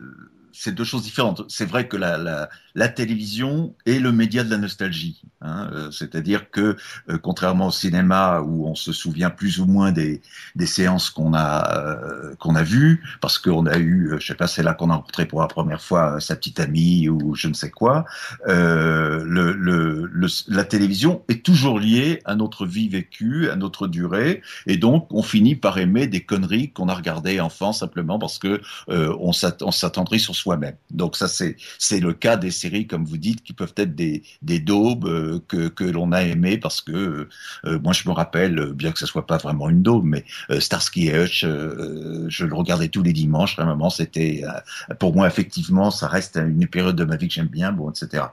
[0.53, 1.42] c'est deux choses différentes.
[1.49, 5.22] C'est vrai que la, la, télévision est le média de la nostalgie.
[5.40, 6.76] Hein, euh, C'est-à-dire que,
[7.11, 10.22] euh, contrairement au cinéma où on se souvient plus ou moins des,
[10.57, 14.46] des séances qu'on a euh, qu'on a vues, parce qu'on a eu, je sais pas,
[14.46, 17.55] c'est là qu'on a rencontré pour la première fois sa petite amie ou je ne
[17.55, 18.05] sais quoi.
[18.46, 20.11] Le, le,
[20.49, 25.22] la télévision est toujours liée à notre vie vécue, à notre durée, et donc on
[25.22, 30.36] finit par aimer des conneries qu'on a regardées enfant simplement parce que on s'attendrit sur
[30.39, 30.76] soi-même.
[30.91, 34.61] Donc ça, c'est le cas des séries, comme vous dites, qui peuvent être des, des
[34.61, 37.28] daubes euh, que, que l'on a aimé parce que
[37.64, 40.24] euh, moi, je me rappelle, bien que ce soit pas vraiment une daube, mais
[40.59, 43.59] Starsky et Hutch, je le regardais tous les dimanches.
[43.59, 44.43] À un moment, c'était
[44.99, 48.24] pour moi, effectivement, ça reste une période de ma vie que j'aime bien, bon, etc.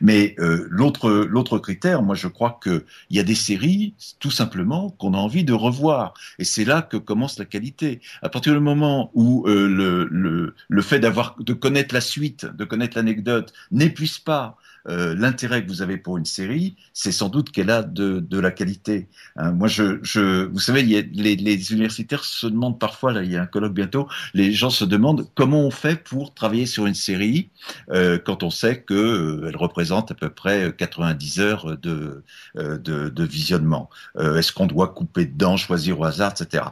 [0.00, 4.90] Mais l'autre l'autre critère, moi, je crois que il y a des séries, tout simplement,
[4.90, 8.00] qu'on a envie de revoir, et c'est là que commence la qualité.
[8.22, 12.96] À partir du moment où le, le, le fait d'avoir connaître la suite, de connaître
[12.96, 14.58] l'anecdote, n'épuise pas
[14.88, 18.50] euh, l'intérêt que vous avez pour une série, c'est sans doute qu'elle a de, la
[18.50, 19.08] qualité.
[19.36, 23.46] Hein, moi, je, vous savez, les, universitaires se demandent parfois, là, il y a un
[23.46, 27.50] colloque bientôt, les gens se demandent comment on fait pour travailler sur une série
[27.90, 32.22] euh, quand on sait que euh, elle représente à peu près 90 heures de,
[32.56, 33.90] euh, de, de visionnement.
[34.18, 36.64] Est-ce qu'on doit couper dedans, choisir au hasard, etc.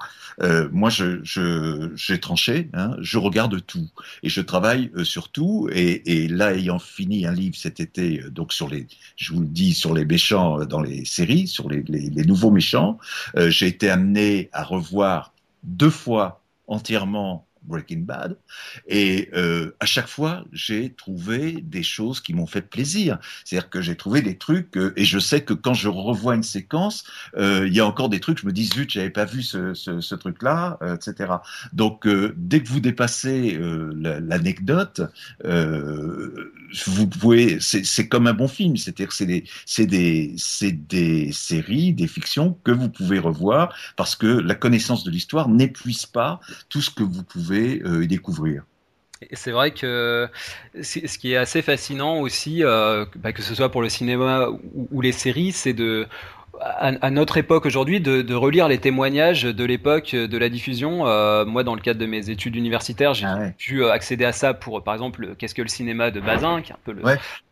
[0.72, 1.20] moi, je,
[1.94, 2.70] j'ai tranché.
[2.72, 3.88] Hein, je regarde tout
[4.22, 5.68] et je travaille sur tout.
[5.72, 8.86] Et là, ayant fini un livre cet été euh, donc sur les,
[9.16, 11.82] je vous le dis, sur les méchants euh, dans les séries, sur les,
[12.24, 12.98] nouveaux méchants.
[13.36, 15.32] Euh, j'ai été amené à revoir
[15.62, 18.38] deux fois entièrement Breaking Bad.
[18.88, 19.28] Et
[19.80, 23.18] à chaque fois, j'ai trouvé des choses qui m'ont fait plaisir.
[23.44, 27.05] C'est-à-dire que j'ai trouvé des trucs, et je sais que quand je revois une séquence,
[27.36, 30.78] il y a encore des trucs, je me dis, zut, j'avais pas vu ce, truc-là,
[30.94, 31.34] etc.
[31.74, 35.03] Donc, dès que vous dépassez l'anecdote,
[36.86, 38.76] vous pouvez, c'est comme un bon film.
[38.76, 43.74] C'est-à-dire que c'est des, c'est des, c'est des séries, des fictions que vous pouvez revoir
[43.96, 48.08] parce que la connaissance de l'histoire n'épuise pas tout ce que vous pouvez euh, y
[48.08, 48.64] découvrir.
[49.32, 50.28] C'est vrai que
[50.80, 55.00] ce qui est assez fascinant aussi, euh, bah, que ce soit pour le cinéma ou,
[55.02, 56.06] les séries, c'est de
[56.61, 61.07] à, notre époque aujourd'hui de, relire les témoignages de l'époque de la diffusion.
[61.07, 64.55] Euh, moi, dans le cadre de mes études universitaires, j'ai ah pu accéder à ça
[64.55, 67.03] pour, par exemple, Qu'est-ce que le cinéma de Bazin, qui est un peu le,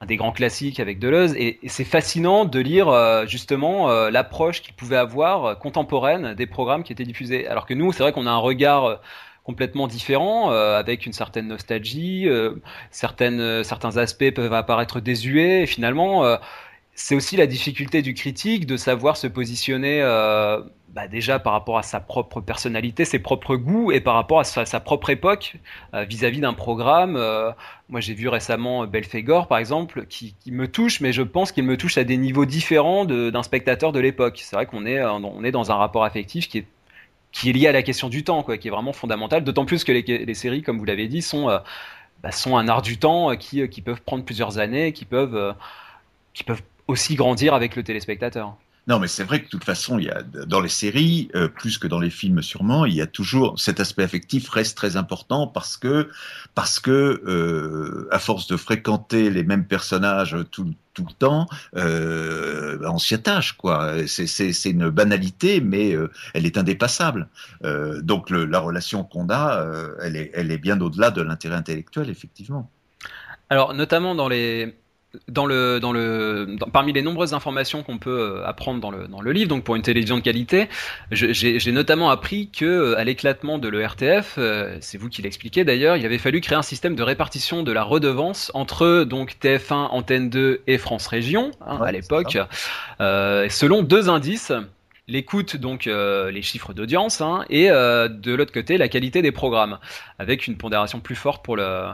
[0.01, 1.35] un des grands classiques avec Deleuze.
[1.37, 6.93] Et, et c'est fascinant de lire justement l'approche qu'il pouvait avoir contemporaine des programmes qui
[6.93, 7.47] étaient diffusés.
[7.47, 9.01] Alors que nous, c'est vrai qu'on a un regard
[9.49, 12.29] complètement différent, euh, avec une certaine nostalgie.
[12.29, 12.57] Euh,
[12.91, 15.63] certaines, euh, certains aspects peuvent apparaître désuets.
[15.63, 16.23] Et finalement,
[17.01, 20.03] c'est aussi la difficulté du critique de savoir se positionner.
[20.91, 24.45] Bah déjà par rapport à sa propre personnalité, ses propres goûts et par rapport à
[24.45, 25.57] sa, propre époque
[25.93, 27.13] vis-à-vis d'un programme.
[27.89, 31.77] moi, j'ai vu récemment Belphégor, par exemple, qui, me touche, mais je pense qu'il me
[31.77, 34.41] touche à des niveaux différents d'un spectateur de l'époque.
[34.43, 36.67] C'est vrai qu'on est, on est dans un rapport affectif qui est
[37.33, 39.45] qui est lié à la question du temps, quoi, qui est vraiment fondamental.
[39.45, 41.59] D'autant plus que les, séries, comme vous l'avez dit, sont, euh,
[42.23, 45.05] bah, sont un art du temps euh, qui, euh, qui, peuvent prendre plusieurs années, qui
[45.05, 45.55] peuvent,
[46.35, 48.57] qui peuvent aussi grandir avec le téléspectateur.
[48.89, 51.47] Non, mais c'est vrai que de toute façon, il y a dans les séries, euh,
[51.47, 54.97] plus que dans les films sûrement, il y a toujours cet aspect affectif reste très
[54.97, 56.09] important parce que
[56.55, 62.79] parce que euh, à force de fréquenter les mêmes personnages tout, tout le temps, euh,
[62.83, 64.07] on s'y attache quoi.
[64.07, 67.29] C'est une banalité, mais euh, elle est indépassable.
[68.01, 69.67] Donc le, la relation qu'on a,
[70.01, 72.71] elle est elle est bien au-delà de l'intérêt intellectuel effectivement.
[73.51, 74.75] Alors notamment dans les
[75.27, 79.23] dans le, dans le, parmi les nombreuses informations qu'on peut euh, apprendre dans le, dans
[79.23, 80.69] le livre, donc pour une télévision de qualité,
[81.11, 85.97] j'ai notamment appris que euh, à l'éclatement de l'ERTF, euh, c'est vous qui l'expliquez d'ailleurs,
[85.97, 90.29] il avait fallu créer un système de répartition de la redevance entre donc TF1, Antenne
[90.29, 92.37] 2 et France Région hein, à l'époque,
[92.99, 94.53] selon deux indices
[95.11, 99.79] l'écoute, donc les chiffres d'audience, hein, et de l'autre côté la qualité des programmes,
[100.19, 101.87] avec une pondération plus forte pour le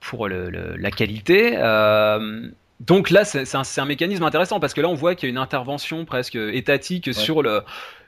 [0.00, 1.54] pour le, la qualité.
[1.56, 2.48] Euh,
[2.80, 5.32] donc là, c'est un, un, mécanisme intéressant parce que là, on voit qu'il y a
[5.32, 7.62] une intervention presque étatique sur le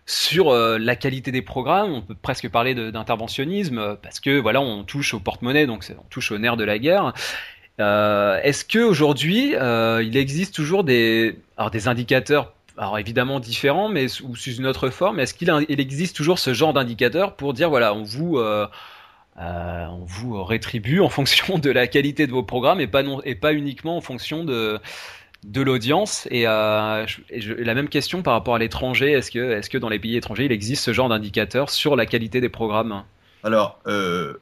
[0.07, 1.93] sur euh, la qualité des programmes.
[1.93, 6.33] On peut presque parler d'interventionnisme parce que voilà, on touche au porte-monnaie, donc on touche
[6.33, 7.13] au nerf de la guerre.
[7.81, 13.89] Euh, Est-ce que aujourd'hui, euh, il existe toujours des alors des indicateurs alors évidemment différents,
[13.89, 15.21] mais ou sous une autre forme.
[15.21, 18.41] Est-ce qu'il il existe toujours ce genre d'indicateur pour dire voilà, on vous
[19.41, 23.97] euh, on vous rétribue en fonction de la qualité de vos programmes et pas, uniquement
[23.97, 24.79] en fonction de,
[25.45, 26.29] de l'audience.
[26.31, 29.89] Et, euh, la même question par rapport à l'étranger, est-ce que, est -ce que dans
[29.89, 33.03] les pays étrangers, il existe ce genre d'indicateur sur la qualité des programmes?
[33.43, 34.35] Alors, euh,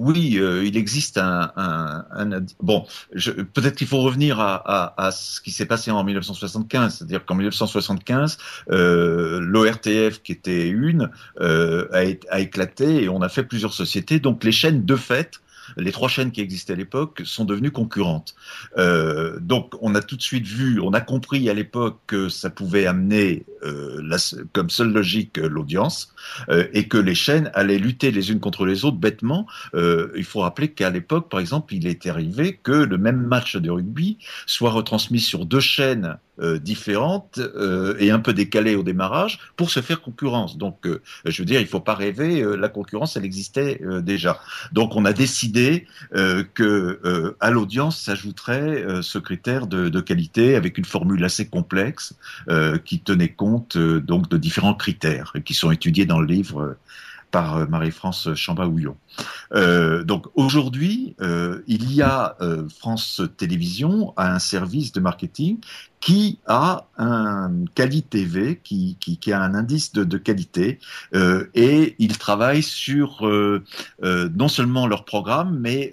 [0.00, 2.86] oui, euh, il existe un, un, un bon.
[3.12, 8.38] Peut-être qu'il faut revenir à, ce qui s'est passé en 1975, c'est-à-dire qu'en 1975,
[8.70, 14.20] euh, l'ORTF, qui était une, euh, a, a, éclaté et on a fait plusieurs sociétés.
[14.20, 15.38] Donc les chaînes de fait
[15.76, 18.34] les trois chaînes qui existaient à l'époque sont devenues concurrentes.
[18.78, 22.50] Euh, donc on a tout de suite vu, on a compris à l'époque que ça
[22.50, 24.16] pouvait amener euh,
[24.52, 26.14] comme seule logique l'audience
[26.48, 29.46] euh, et que les chaînes allaient lutter les unes contre les autres bêtement.
[29.74, 33.70] Il faut rappeler qu'à l'époque, par exemple, il était arrivé que le même match de
[33.70, 39.38] rugby soit retransmis sur deux chaînes euh, différentes euh, et un peu décalées au démarrage
[39.56, 40.56] pour se faire concurrence.
[40.56, 44.40] Donc, euh, je veux dire, il faut pas rêver, la concurrence, elle existait déjà.
[44.72, 50.84] Donc, on a décidé que à l'audience s'ajouterait ce critère de, de, qualité avec une
[50.84, 52.14] formule assez complexe
[52.84, 56.76] qui tenait compte donc de différents critères qui sont étudiés dans le livre
[57.30, 58.96] par Marie-France Chamba-Houillon.
[59.54, 65.58] Euh, donc aujourd'hui, euh, il y a euh, France Télévisions a un service de marketing
[66.00, 70.78] qui a un qualité TV, qui, qui, qui, a un indice de, de qualité,
[71.14, 73.62] euh, et ils travaillent sur euh,
[74.02, 75.92] euh, non seulement leurs programmes, mais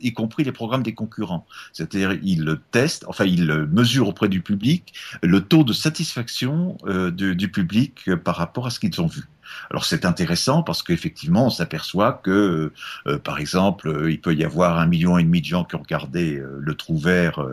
[0.00, 1.46] y compris les programmes des concurrents.
[1.72, 6.78] C'est-à-dire ils testent, enfin ils mesurent auprès du public le taux de satisfaction
[7.12, 9.24] du, du public par rapport à ce qu'ils ont vu.
[9.70, 12.72] Alors c'est intéressant parce qu'effectivement on s'aperçoit que
[13.06, 15.76] euh, par exemple, euh, il peut y avoir un million et demi de gens qui
[15.76, 17.44] ont regardé euh, le trou vert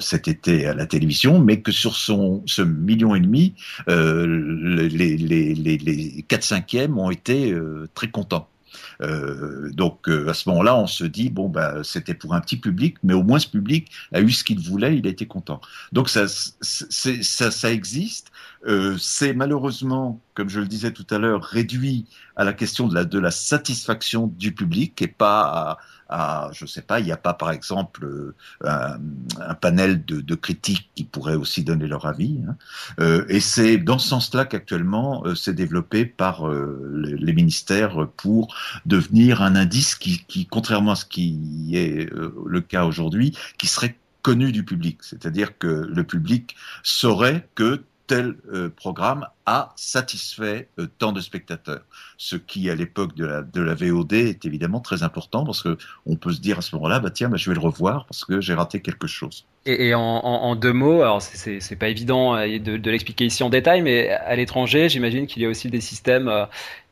[0.00, 3.54] cet été à la télévision, mais que sur son, ce million et demi,
[3.86, 7.56] les, les, les, les 4 cinquièmes ont été
[7.94, 8.48] très contents.
[9.00, 12.96] Euh, donc à ce moment-là, on se dit bon bah c'était pour un petit public,
[13.02, 15.60] mais au moins ce public a eu ce qu'il voulait, il a été content.
[15.92, 18.30] Donc ça, ça, ça existe.
[18.66, 22.06] Euh, c'est malheureusement, comme je le disais tout à l'heure, réduit
[22.36, 25.78] à la question de la, de la satisfaction du public et pas à,
[26.08, 28.34] à je sais pas, il n'y a pas par exemple euh,
[28.64, 28.98] un,
[29.40, 32.40] un panel de, de, critiques qui pourraient aussi donner leur avis.
[32.48, 32.56] Hein.
[33.00, 38.54] Euh, et c'est dans ce sens-là qu'actuellement euh, c'est développé par euh, les, ministères pour
[38.86, 43.96] devenir un indice qui, qui contrairement à ce qui est le cas aujourd'hui, qui serait
[44.22, 44.98] connu du public.
[45.02, 51.82] C'est-à-dire que le public saurait que tel euh, programme a satisfait euh, tant de spectateurs.
[52.16, 56.32] Ce qui, à l'époque de la, VOD, est évidemment très important parce que on peut
[56.32, 58.54] se dire à ce moment-là, bah tiens, bah, je vais le revoir parce que j'ai
[58.54, 59.46] raté quelque chose.
[59.66, 63.82] Et, en, deux mots, alors c'est pas évident euh, de, de l'expliquer ici en détail,
[63.82, 66.30] mais à l'étranger, j'imagine qu'il y a aussi des systèmes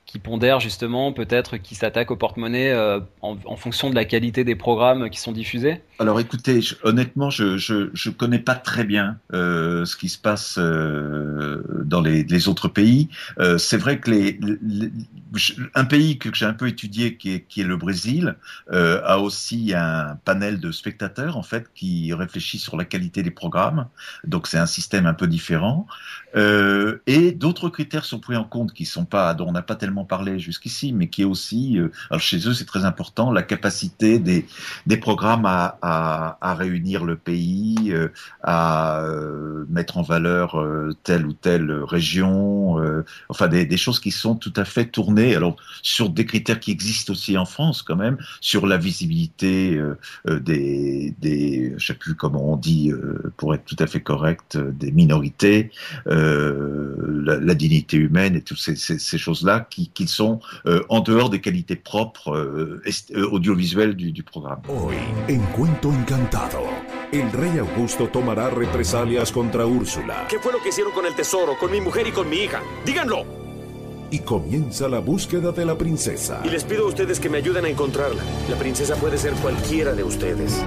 [0.07, 4.55] qui pondèrent justement, peut-être qui s'attaquent au porte-monnaie euh, en, fonction de la qualité des
[4.55, 5.83] programmes qui sont diffusés?
[5.99, 10.59] Alors écoutez, je, honnêtement, je ne connais pas très bien euh, ce qui se passe
[10.59, 13.09] euh, dans les, autres pays.
[13.59, 14.39] C'est vrai que les,
[15.75, 18.37] un pays que j'ai un peu étudié, qui est, qui est le Brésil,
[18.71, 23.89] a aussi un panel de spectateurs en fait qui réfléchit sur la qualité des programmes.
[24.25, 25.87] Donc c'est un système un peu différent.
[26.35, 29.96] Et d'autres critères sont pris en compte qui sont pas, dont on n'a pas tellement
[30.05, 34.19] parlé jusqu'ici, mais qui est aussi, euh, alors chez eux c'est très important, la capacité
[34.19, 34.47] des,
[34.87, 35.79] des programmes à,
[36.41, 38.09] à, réunir le pays, euh,
[38.43, 40.65] à euh, mettre en valeur
[41.03, 42.77] telle ou telle région,
[43.29, 47.13] enfin des, choses qui sont tout à fait tournées, alors sur des critères qui existent
[47.13, 49.81] aussi en France quand même, sur la visibilité
[50.27, 52.93] des, des, je sais comment on dit
[53.37, 55.71] pour être tout à fait correct, des minorités.
[56.07, 61.77] La, dignité humaine et toutes ces choses-là qui, qui, sont euh, en dehors des qualités
[61.77, 62.83] propres euh,
[63.15, 64.61] euh, audiovisuelles du, du, programme.
[64.69, 64.97] Hoy,
[65.29, 66.63] en Cuento Encantado,
[67.13, 70.27] el rey Augusto tomará represalias contra Úrsula.
[70.29, 72.63] ¿Qué fue lo que hicieron con el tesoro, con mi mujer y con mi hija?
[72.85, 73.25] ¡Díganlo!
[74.11, 76.41] Y comienza la búsqueda de la princesa.
[76.45, 78.23] Y les pido a ustedes que me ayuden a encontrarla.
[78.49, 80.63] La princesa puede ser cualquiera de ustedes.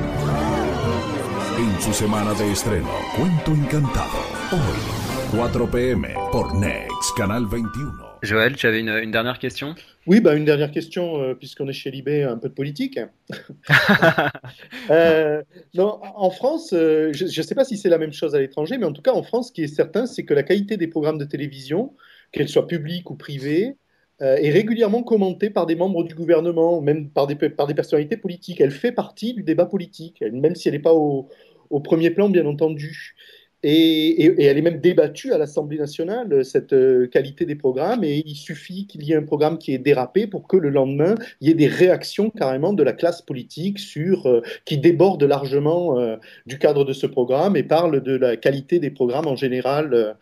[1.58, 4.20] En su semana de estreno, Cuento Encantado.
[4.52, 6.14] Hoy, 4 p.m.
[6.32, 8.09] por Next, Canal 21.
[8.22, 9.76] Joël, tu avais une, une dernière question?
[10.08, 13.00] Oui, bah, une dernière question, euh, puisqu'on est chez Libé, un peu de politique.
[14.90, 15.42] euh,
[15.74, 18.78] non, en France, euh, je ne sais pas si c'est la même chose à l'étranger,
[18.78, 20.88] mais en tout cas, en France, ce qui est certain, c'est que la qualité des
[20.88, 21.94] programmes de télévision,
[22.32, 23.78] qu'elles soient publiques ou privées,
[24.22, 28.18] euh, est régulièrement commentée par des membres du gouvernement, même par des, par des personnalités
[28.18, 28.60] politiques.
[28.60, 31.30] Elle fait partie du débat politique, même si elle n'est pas au,
[31.70, 33.16] au, premier plan, bien entendu.
[33.62, 38.36] Et, elle est même débattue à l'Assemblée nationale, cette euh, qualité des programmes, et il
[38.36, 41.52] suffit qu'il y ait un programme qui est dérapé pour que le lendemain, il y
[41.52, 46.58] ait des réactions carrément de la classe politique sur, euh, qui débordent largement euh, du
[46.58, 50.16] cadre de ce programme et parlent de la qualité des programmes en général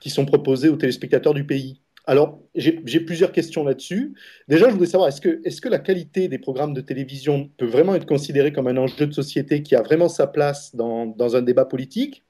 [0.00, 1.80] qui sont proposés aux téléspectateurs du pays.
[2.04, 4.14] Alors, j'ai plusieurs questions là-dessus.
[4.48, 8.06] Déjà, je voudrais savoir, est-ce que, la qualité des programmes de télévision peut vraiment être
[8.06, 12.24] considérée comme un enjeu de société qui a vraiment sa place dans un débat politique?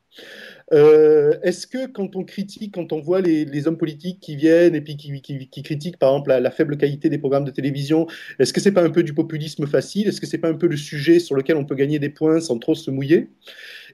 [0.72, 4.80] Euh, Est-ce que quand on critique, quand on voit les, hommes politiques qui viennent et
[4.80, 8.06] puis qui, critiquent par exemple la, faible qualité des programmes de télévision,
[8.38, 10.08] est-ce que c'est pas un peu du populisme facile?
[10.08, 12.40] Est-ce que c'est pas un peu le sujet sur lequel on peut gagner des points
[12.40, 13.28] sans trop se mouiller?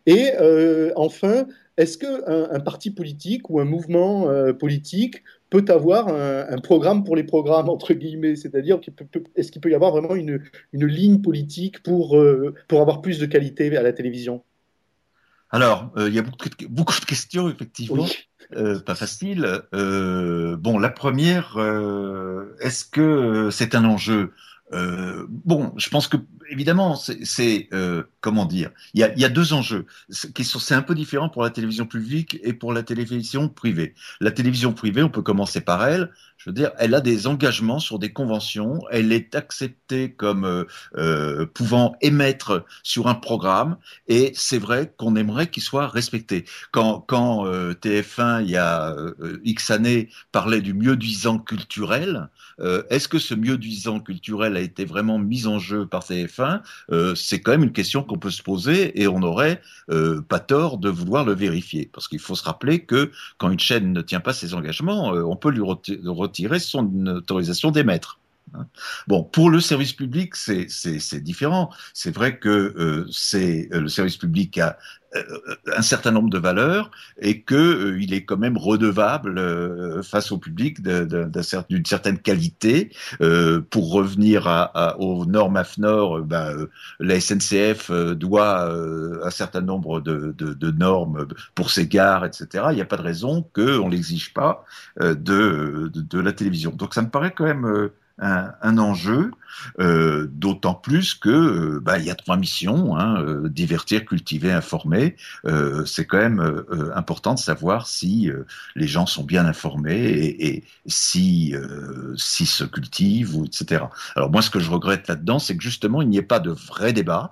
[0.06, 6.08] Et euh, enfin, est-ce qu'un un parti politique ou un mouvement euh, politique peut avoir
[6.08, 8.80] un, programme pour les programmes, entre guillemets, c'est-à-dire
[9.34, 10.40] est-ce qu'il peut y avoir vraiment une,
[10.74, 12.22] ligne politique pour,
[12.68, 14.42] pour avoir plus de qualité à la télévision?
[15.51, 18.12] Alors, euh, il y a beaucoup de, beaucoup de questions, effectivement, oui.
[18.55, 19.62] euh, pas facile.
[19.74, 24.34] Euh, bon, la première, euh, est-ce que c'est un enjeu
[24.70, 26.18] Bon, je pense que
[26.50, 30.94] évidemment, c'est euh, comment dire il y, a, y, a, deux enjeux c'est un peu
[30.94, 33.94] différent pour la télévision publique et pour la télévision privée.
[34.20, 36.10] La télévision privée, on peut commencer par elle.
[36.36, 38.80] Je veux dire, elle a des engagements sur des conventions.
[38.90, 40.64] Elle est acceptée comme euh,
[40.96, 46.44] euh, pouvant émettre sur un programme, et c'est vrai qu'on aimerait qu'il soit respecté.
[46.70, 48.94] Quand, quand euh, TF1 il y a
[49.44, 52.28] X années parlait du mieux disant culturel,
[52.90, 57.14] est-ce que ce mieux disant culturel a été vraiment mis en jeu par TF1 euh,
[57.14, 60.78] C'est quand même une question qu'on peut se poser et on n'aurait euh, pas tort
[60.78, 61.90] de vouloir le vérifier.
[61.92, 65.22] Parce qu'il faut se rappeler que quand une chaîne ne tient pas ses engagements, euh,
[65.22, 68.18] on peut lui retirer son autorisation d'émettre.
[69.07, 71.70] Bon, pour le service public, c'est différent.
[71.94, 74.78] C'est vrai que euh, c'est le service public a
[75.76, 76.90] un certain nombre de valeurs
[77.20, 82.90] et que euh, il est quand même redevable euh, face au public d'une certaine qualité.
[83.20, 84.46] Euh, pour revenir
[84.99, 86.66] aux normes AFNOR, ben,
[87.01, 88.70] la SNCF doit
[89.24, 92.66] un certain nombre de, normes pour ses gares, etc.
[92.70, 94.64] Il n'y a pas de raison qu'on l'exige pas
[95.01, 96.70] de, de, la télévision.
[96.70, 99.30] Donc ça me paraît quand même un, un enjeu,
[99.80, 104.52] euh, d'autant plus que euh, bah, il y a trois missions hein, euh, divertir, cultiver,
[104.52, 105.16] informer.
[105.86, 106.64] C'est quand même
[106.94, 108.30] important de savoir si
[108.74, 111.54] les gens sont bien informés et, et si
[112.16, 113.84] s'ils se cultivent, etc.
[114.14, 116.50] Alors moi, ce que je regrette là-dedans, c'est que justement, il n'y ait pas de
[116.50, 117.30] vrai débat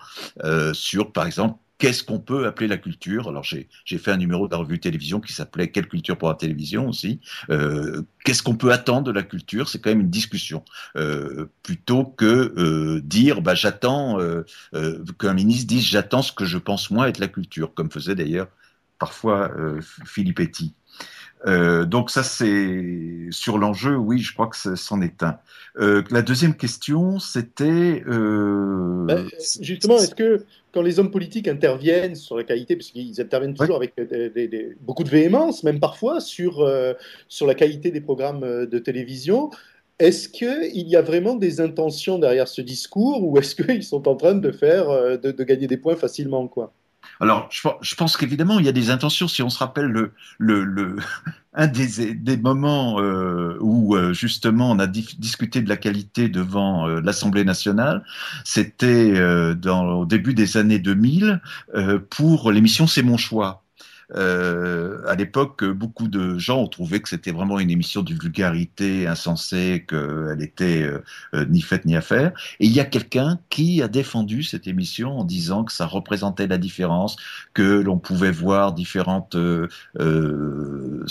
[0.72, 3.28] sur, par exemple, qu'est-ce qu'on peut appeler la culture?
[3.28, 3.68] Alors j'ai
[3.98, 7.20] fait un numéro de la revue télévision qui s'appelait Quelle culture pour la télévision aussi.
[7.50, 9.68] Euh, qu'est-ce qu'on peut attendre de la culture?
[9.68, 10.64] C'est quand même une discussion
[10.96, 14.18] euh, plutôt que euh, dire bah, j'attends
[15.18, 18.48] qu'un ministre dise j'attends ce que je pense moi être la culture, comme faisait d'ailleurs
[18.98, 19.50] parfois
[20.06, 20.74] Philippe Etty.
[21.44, 25.38] Euh, donc ça c'est sur l'enjeu, oui, je crois que c'en est un.
[25.78, 29.04] Euh, la deuxième question, c'était euh...
[29.04, 29.28] ben,
[29.60, 33.78] justement, est-ce que quand les hommes politiques interviennent sur la qualité, parce qu'ils interviennent toujours
[33.78, 33.92] ouais.
[33.96, 36.66] avec des, des, des, beaucoup de véhémence, même parfois sur
[37.28, 39.50] sur la qualité des programmes de télévision,
[39.98, 44.16] est-ce qu'il y a vraiment des intentions derrière ce discours, ou est-ce qu'ils sont en
[44.16, 46.72] train de faire de, de gagner des points facilement, quoi?
[47.20, 49.28] Alors, je, je pense qu'évidemment, il y a des intentions.
[49.28, 50.96] Si on se rappelle le, le, le
[51.54, 56.28] un des, des moments euh, où euh, justement on a di discuté de la qualité
[56.28, 58.04] devant euh, l'Assemblée nationale,
[58.44, 59.14] c'était
[59.56, 61.40] dans au début des années 2000
[61.74, 63.65] euh, pour l'émission C'est mon choix.
[64.14, 69.06] Euh, à l'époque, beaucoup de gens ont trouvé que c'était vraiment une émission de vulgarité
[69.06, 72.32] insensée, qu'elle était euh, ni faite ni à faire.
[72.60, 76.46] Et il y a quelqu'un qui a défendu cette émission en disant que ça représentait
[76.46, 77.16] la différence,
[77.54, 79.68] que l'on pouvait voir différentes euh,
[80.00, 81.04] euh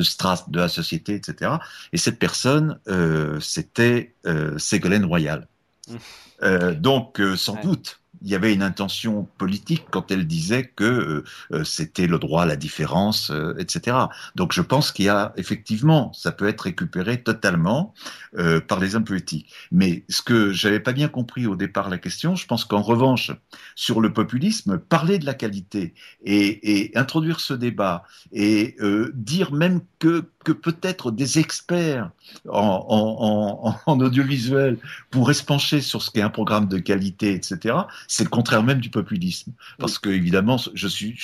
[0.00, 1.52] strates de la société, etc.
[1.92, 4.14] Et cette personne, euh, c'était
[4.56, 5.46] Ségolène Royal.
[5.88, 6.74] Mmh.
[6.74, 7.62] donc, sans ouais.
[7.62, 12.42] doute, il y avait une intention politique quand elle disait que euh, c'était le droit
[12.42, 13.96] à la différence, euh, etc.
[14.34, 17.94] Donc je pense qu'il y a effectivement, ça peut être récupéré totalement
[18.38, 19.52] euh, par les hommes politiques.
[19.72, 23.32] Mais ce que j'avais pas bien compris au départ la question, je pense qu'en revanche
[23.74, 25.94] sur le populisme, parler de la qualité
[26.24, 32.10] et, et introduire ce débat et euh, dire même que que peut-être des experts
[32.48, 34.78] en, audiovisuel
[35.10, 37.76] pourraient se pencher sur ce qu'est un programme de qualité, etc.,
[38.08, 39.52] c'est le contraire même du populisme.
[39.78, 41.16] Parce que, évidemment, je suis,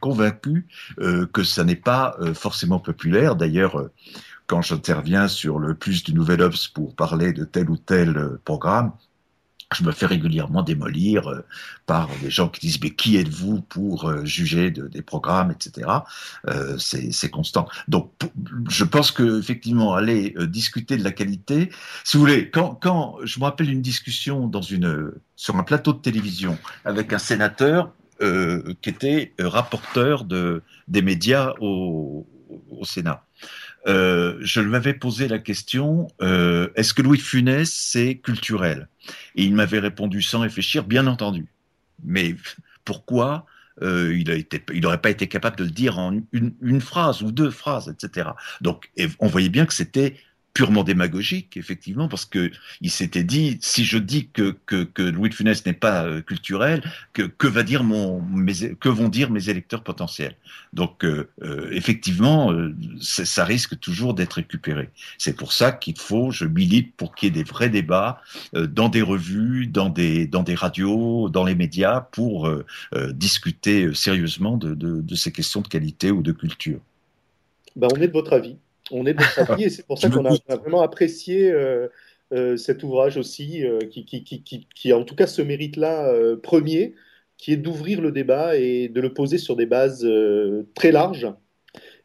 [0.00, 0.66] convaincu
[1.00, 3.36] euh, que ça n'est pas euh, forcément populaire.
[3.36, 3.90] D'ailleurs, euh,
[4.46, 8.92] quand j'interviens sur le plus du Nouvel Obs pour parler de tel ou tel programme,
[9.76, 11.44] je me fais régulièrement démolir euh,
[11.86, 15.88] par des gens qui disent mais qui êtes-vous pour euh, juger de, des programmes, etc.
[16.48, 17.68] Euh, c'est constant.
[17.88, 18.12] Donc
[18.68, 21.70] je pense que effectivement aller discuter de la qualité,
[22.04, 25.98] si vous voulez, quand, je me rappelle une discussion dans une sur un plateau de
[25.98, 32.24] télévision avec un sénateur qui était rapporteur de des médias au
[32.84, 33.24] Sénat.
[33.86, 38.88] Euh, je lui avais posé la question euh, est-ce que Louis de Funès c'est culturel?
[39.34, 41.46] Et il m'avait répondu sans réfléchir bien entendu.
[42.04, 42.36] Mais
[42.84, 43.46] pourquoi
[43.80, 47.50] euh, il n'aurait pas été capable de le dire en une, une phrase ou deux
[47.50, 48.30] phrases, etc.
[48.60, 50.16] Donc, et on voyait bien que c'était
[50.54, 52.50] purement démagogique, effectivement, parce que
[52.80, 56.20] il s'était dit si je dis que, que, que Louis de Funès n'est pas euh,
[56.20, 56.82] culturel,
[57.14, 58.22] que, que va dire mon
[58.78, 60.36] que vont dire mes électeurs potentiels?
[60.72, 64.90] Donc euh, euh, effectivement, euh, ça risque toujours d'être récupéré.
[65.16, 68.20] C'est pour ça qu'il faut, je milite pour qu'il y ait des vrais débats
[68.54, 72.50] euh, dans des revues, dans des dans des radios, dans les médias, pour
[73.14, 76.80] discuter sérieusement de, de, de ces questions de qualité ou de culture.
[77.76, 78.56] Ben, on est de votre avis.
[78.92, 81.88] On est de votre avis et c'est pour ça qu'on a, vraiment apprécié euh,
[82.32, 85.42] euh, cet ouvrage aussi, euh, qui, qui, qui, qui, qui a en tout cas ce
[85.42, 86.12] mérite-là
[86.42, 86.94] premier,
[87.38, 90.06] qui est d'ouvrir le débat et de le poser sur des bases
[90.74, 91.28] très larges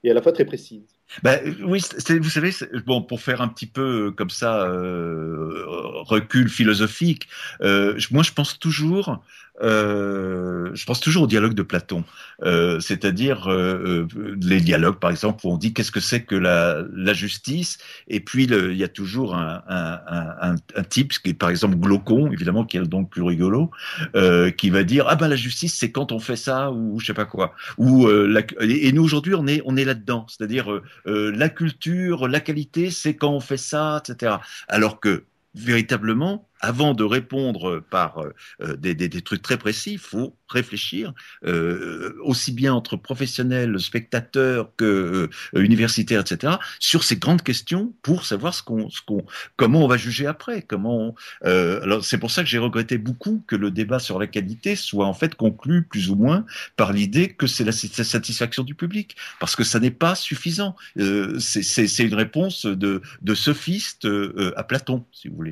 [0.03, 0.97] et à la fois très précises.
[1.23, 1.81] Ben, oui,
[2.19, 2.51] vous savez,
[2.85, 5.63] bon, pour faire un petit peu comme ça euh,
[6.03, 7.27] recul philosophique,
[7.61, 9.23] euh, moi je pense toujours,
[9.61, 12.03] euh, je pense toujours au dialogue de Platon,
[12.43, 16.35] euh, c'est-à-dire euh, euh, les dialogues, par exemple, où on dit qu'est-ce que c'est que
[16.35, 17.77] la, la justice,
[18.07, 21.75] et puis il y a toujours un, un, un, un, type, qui est par exemple
[21.77, 23.71] Glaucon, évidemment, qui est donc plus rigolo,
[24.15, 27.07] euh, qui va dire ah ben la justice c'est quand on fait ça ou je
[27.07, 31.49] sais pas quoi, ou la, et nous aujourd'hui on est on est là-dedans, c'est-à-dire la
[31.49, 34.35] culture, la qualité, c'est quand on fait ça, etc.
[34.67, 35.23] Alors que
[35.55, 38.23] véritablement, avant de répondre par
[38.61, 41.13] euh, des, des, des trucs très précis, il faut réfléchir
[41.45, 46.53] euh, aussi bien entre professionnels, spectateurs que euh, universitaires, etc.
[46.79, 49.25] sur ces grandes questions pour savoir ce qu'on, ce qu'on,
[49.55, 50.61] comment on va juger après.
[50.61, 51.15] Comment on,
[51.45, 54.75] euh, alors c'est pour ça que j'ai regretté beaucoup que le débat sur la qualité
[54.75, 59.15] soit en fait conclu plus ou moins par l'idée que c'est la satisfaction du public,
[59.39, 60.75] parce que ça n'est pas suffisant.
[60.97, 65.51] Euh, c'est, une réponse de, de sophiste euh, à Platon, si vous voulez.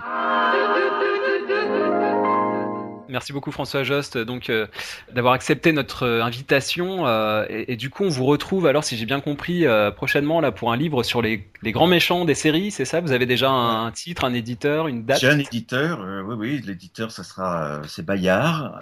[3.10, 4.68] Merci beaucoup François Jost donc euh,
[5.14, 8.98] d'avoir accepté notre euh, invitation euh, et, et, du coup on vous retrouve alors si
[8.98, 12.34] j'ai bien compris euh, prochainement là pour un livre sur les, les, grands méchants des
[12.36, 13.02] séries c'est ça?
[13.02, 15.20] Vous avez déjà un, un, titre un éditeur une date?
[15.20, 18.82] J'ai un éditeur oui oui l'éditeur ça sera c'est Bayard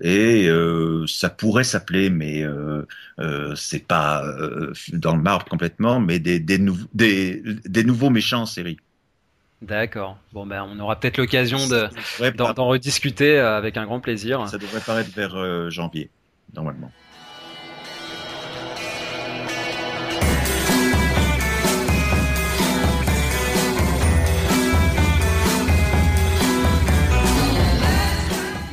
[0.00, 0.48] et
[1.06, 2.44] ça pourrait s'appeler mais
[3.56, 4.22] c'est pas
[4.92, 8.78] dans le marbre complètement mais des des, nou des, des nouveaux méchants en série
[9.66, 10.18] D'accord.
[10.32, 14.46] Bon, ben, on aura peut-être l'occasion d'en de, rediscuter avec un grand plaisir.
[14.48, 16.10] Ça devrait paraître vers euh, janvier,
[16.54, 16.90] normalement.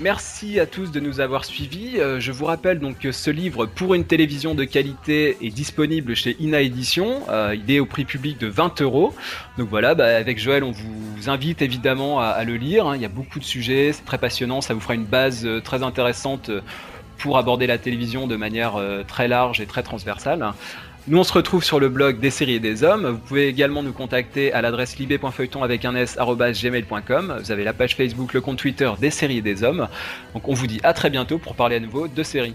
[0.02, 2.00] Merci à tous de nous avoir suivis.
[2.00, 6.16] Euh, je vous rappelle donc que ce livre pour une télévision de qualité est disponible
[6.16, 7.22] chez Ina Édition.
[7.30, 9.14] Euh, il est au prix public de 20 euros.
[9.60, 12.88] Donc voilà, bah, avec Joël, on vous invite évidemment à, le lire.
[12.88, 12.96] Hein.
[12.96, 14.60] Il y a beaucoup de sujets, c'est très passionnant.
[14.62, 16.50] Ça vous fera une base euh, très intéressante
[17.20, 20.54] pour aborder la télévision de manière très large et très transversale.
[21.08, 23.08] Nous, on se retrouve sur le blog des séries et des hommes.
[23.08, 27.40] Vous pouvez également nous contacter à l'adresse libé.feuilleton avec un s gmail.com.
[27.44, 29.88] Vous avez la page Facebook, le compte Twitter des séries et des hommes.
[30.36, 32.54] Donc, on vous dit à très bientôt pour parler à nouveau de séries.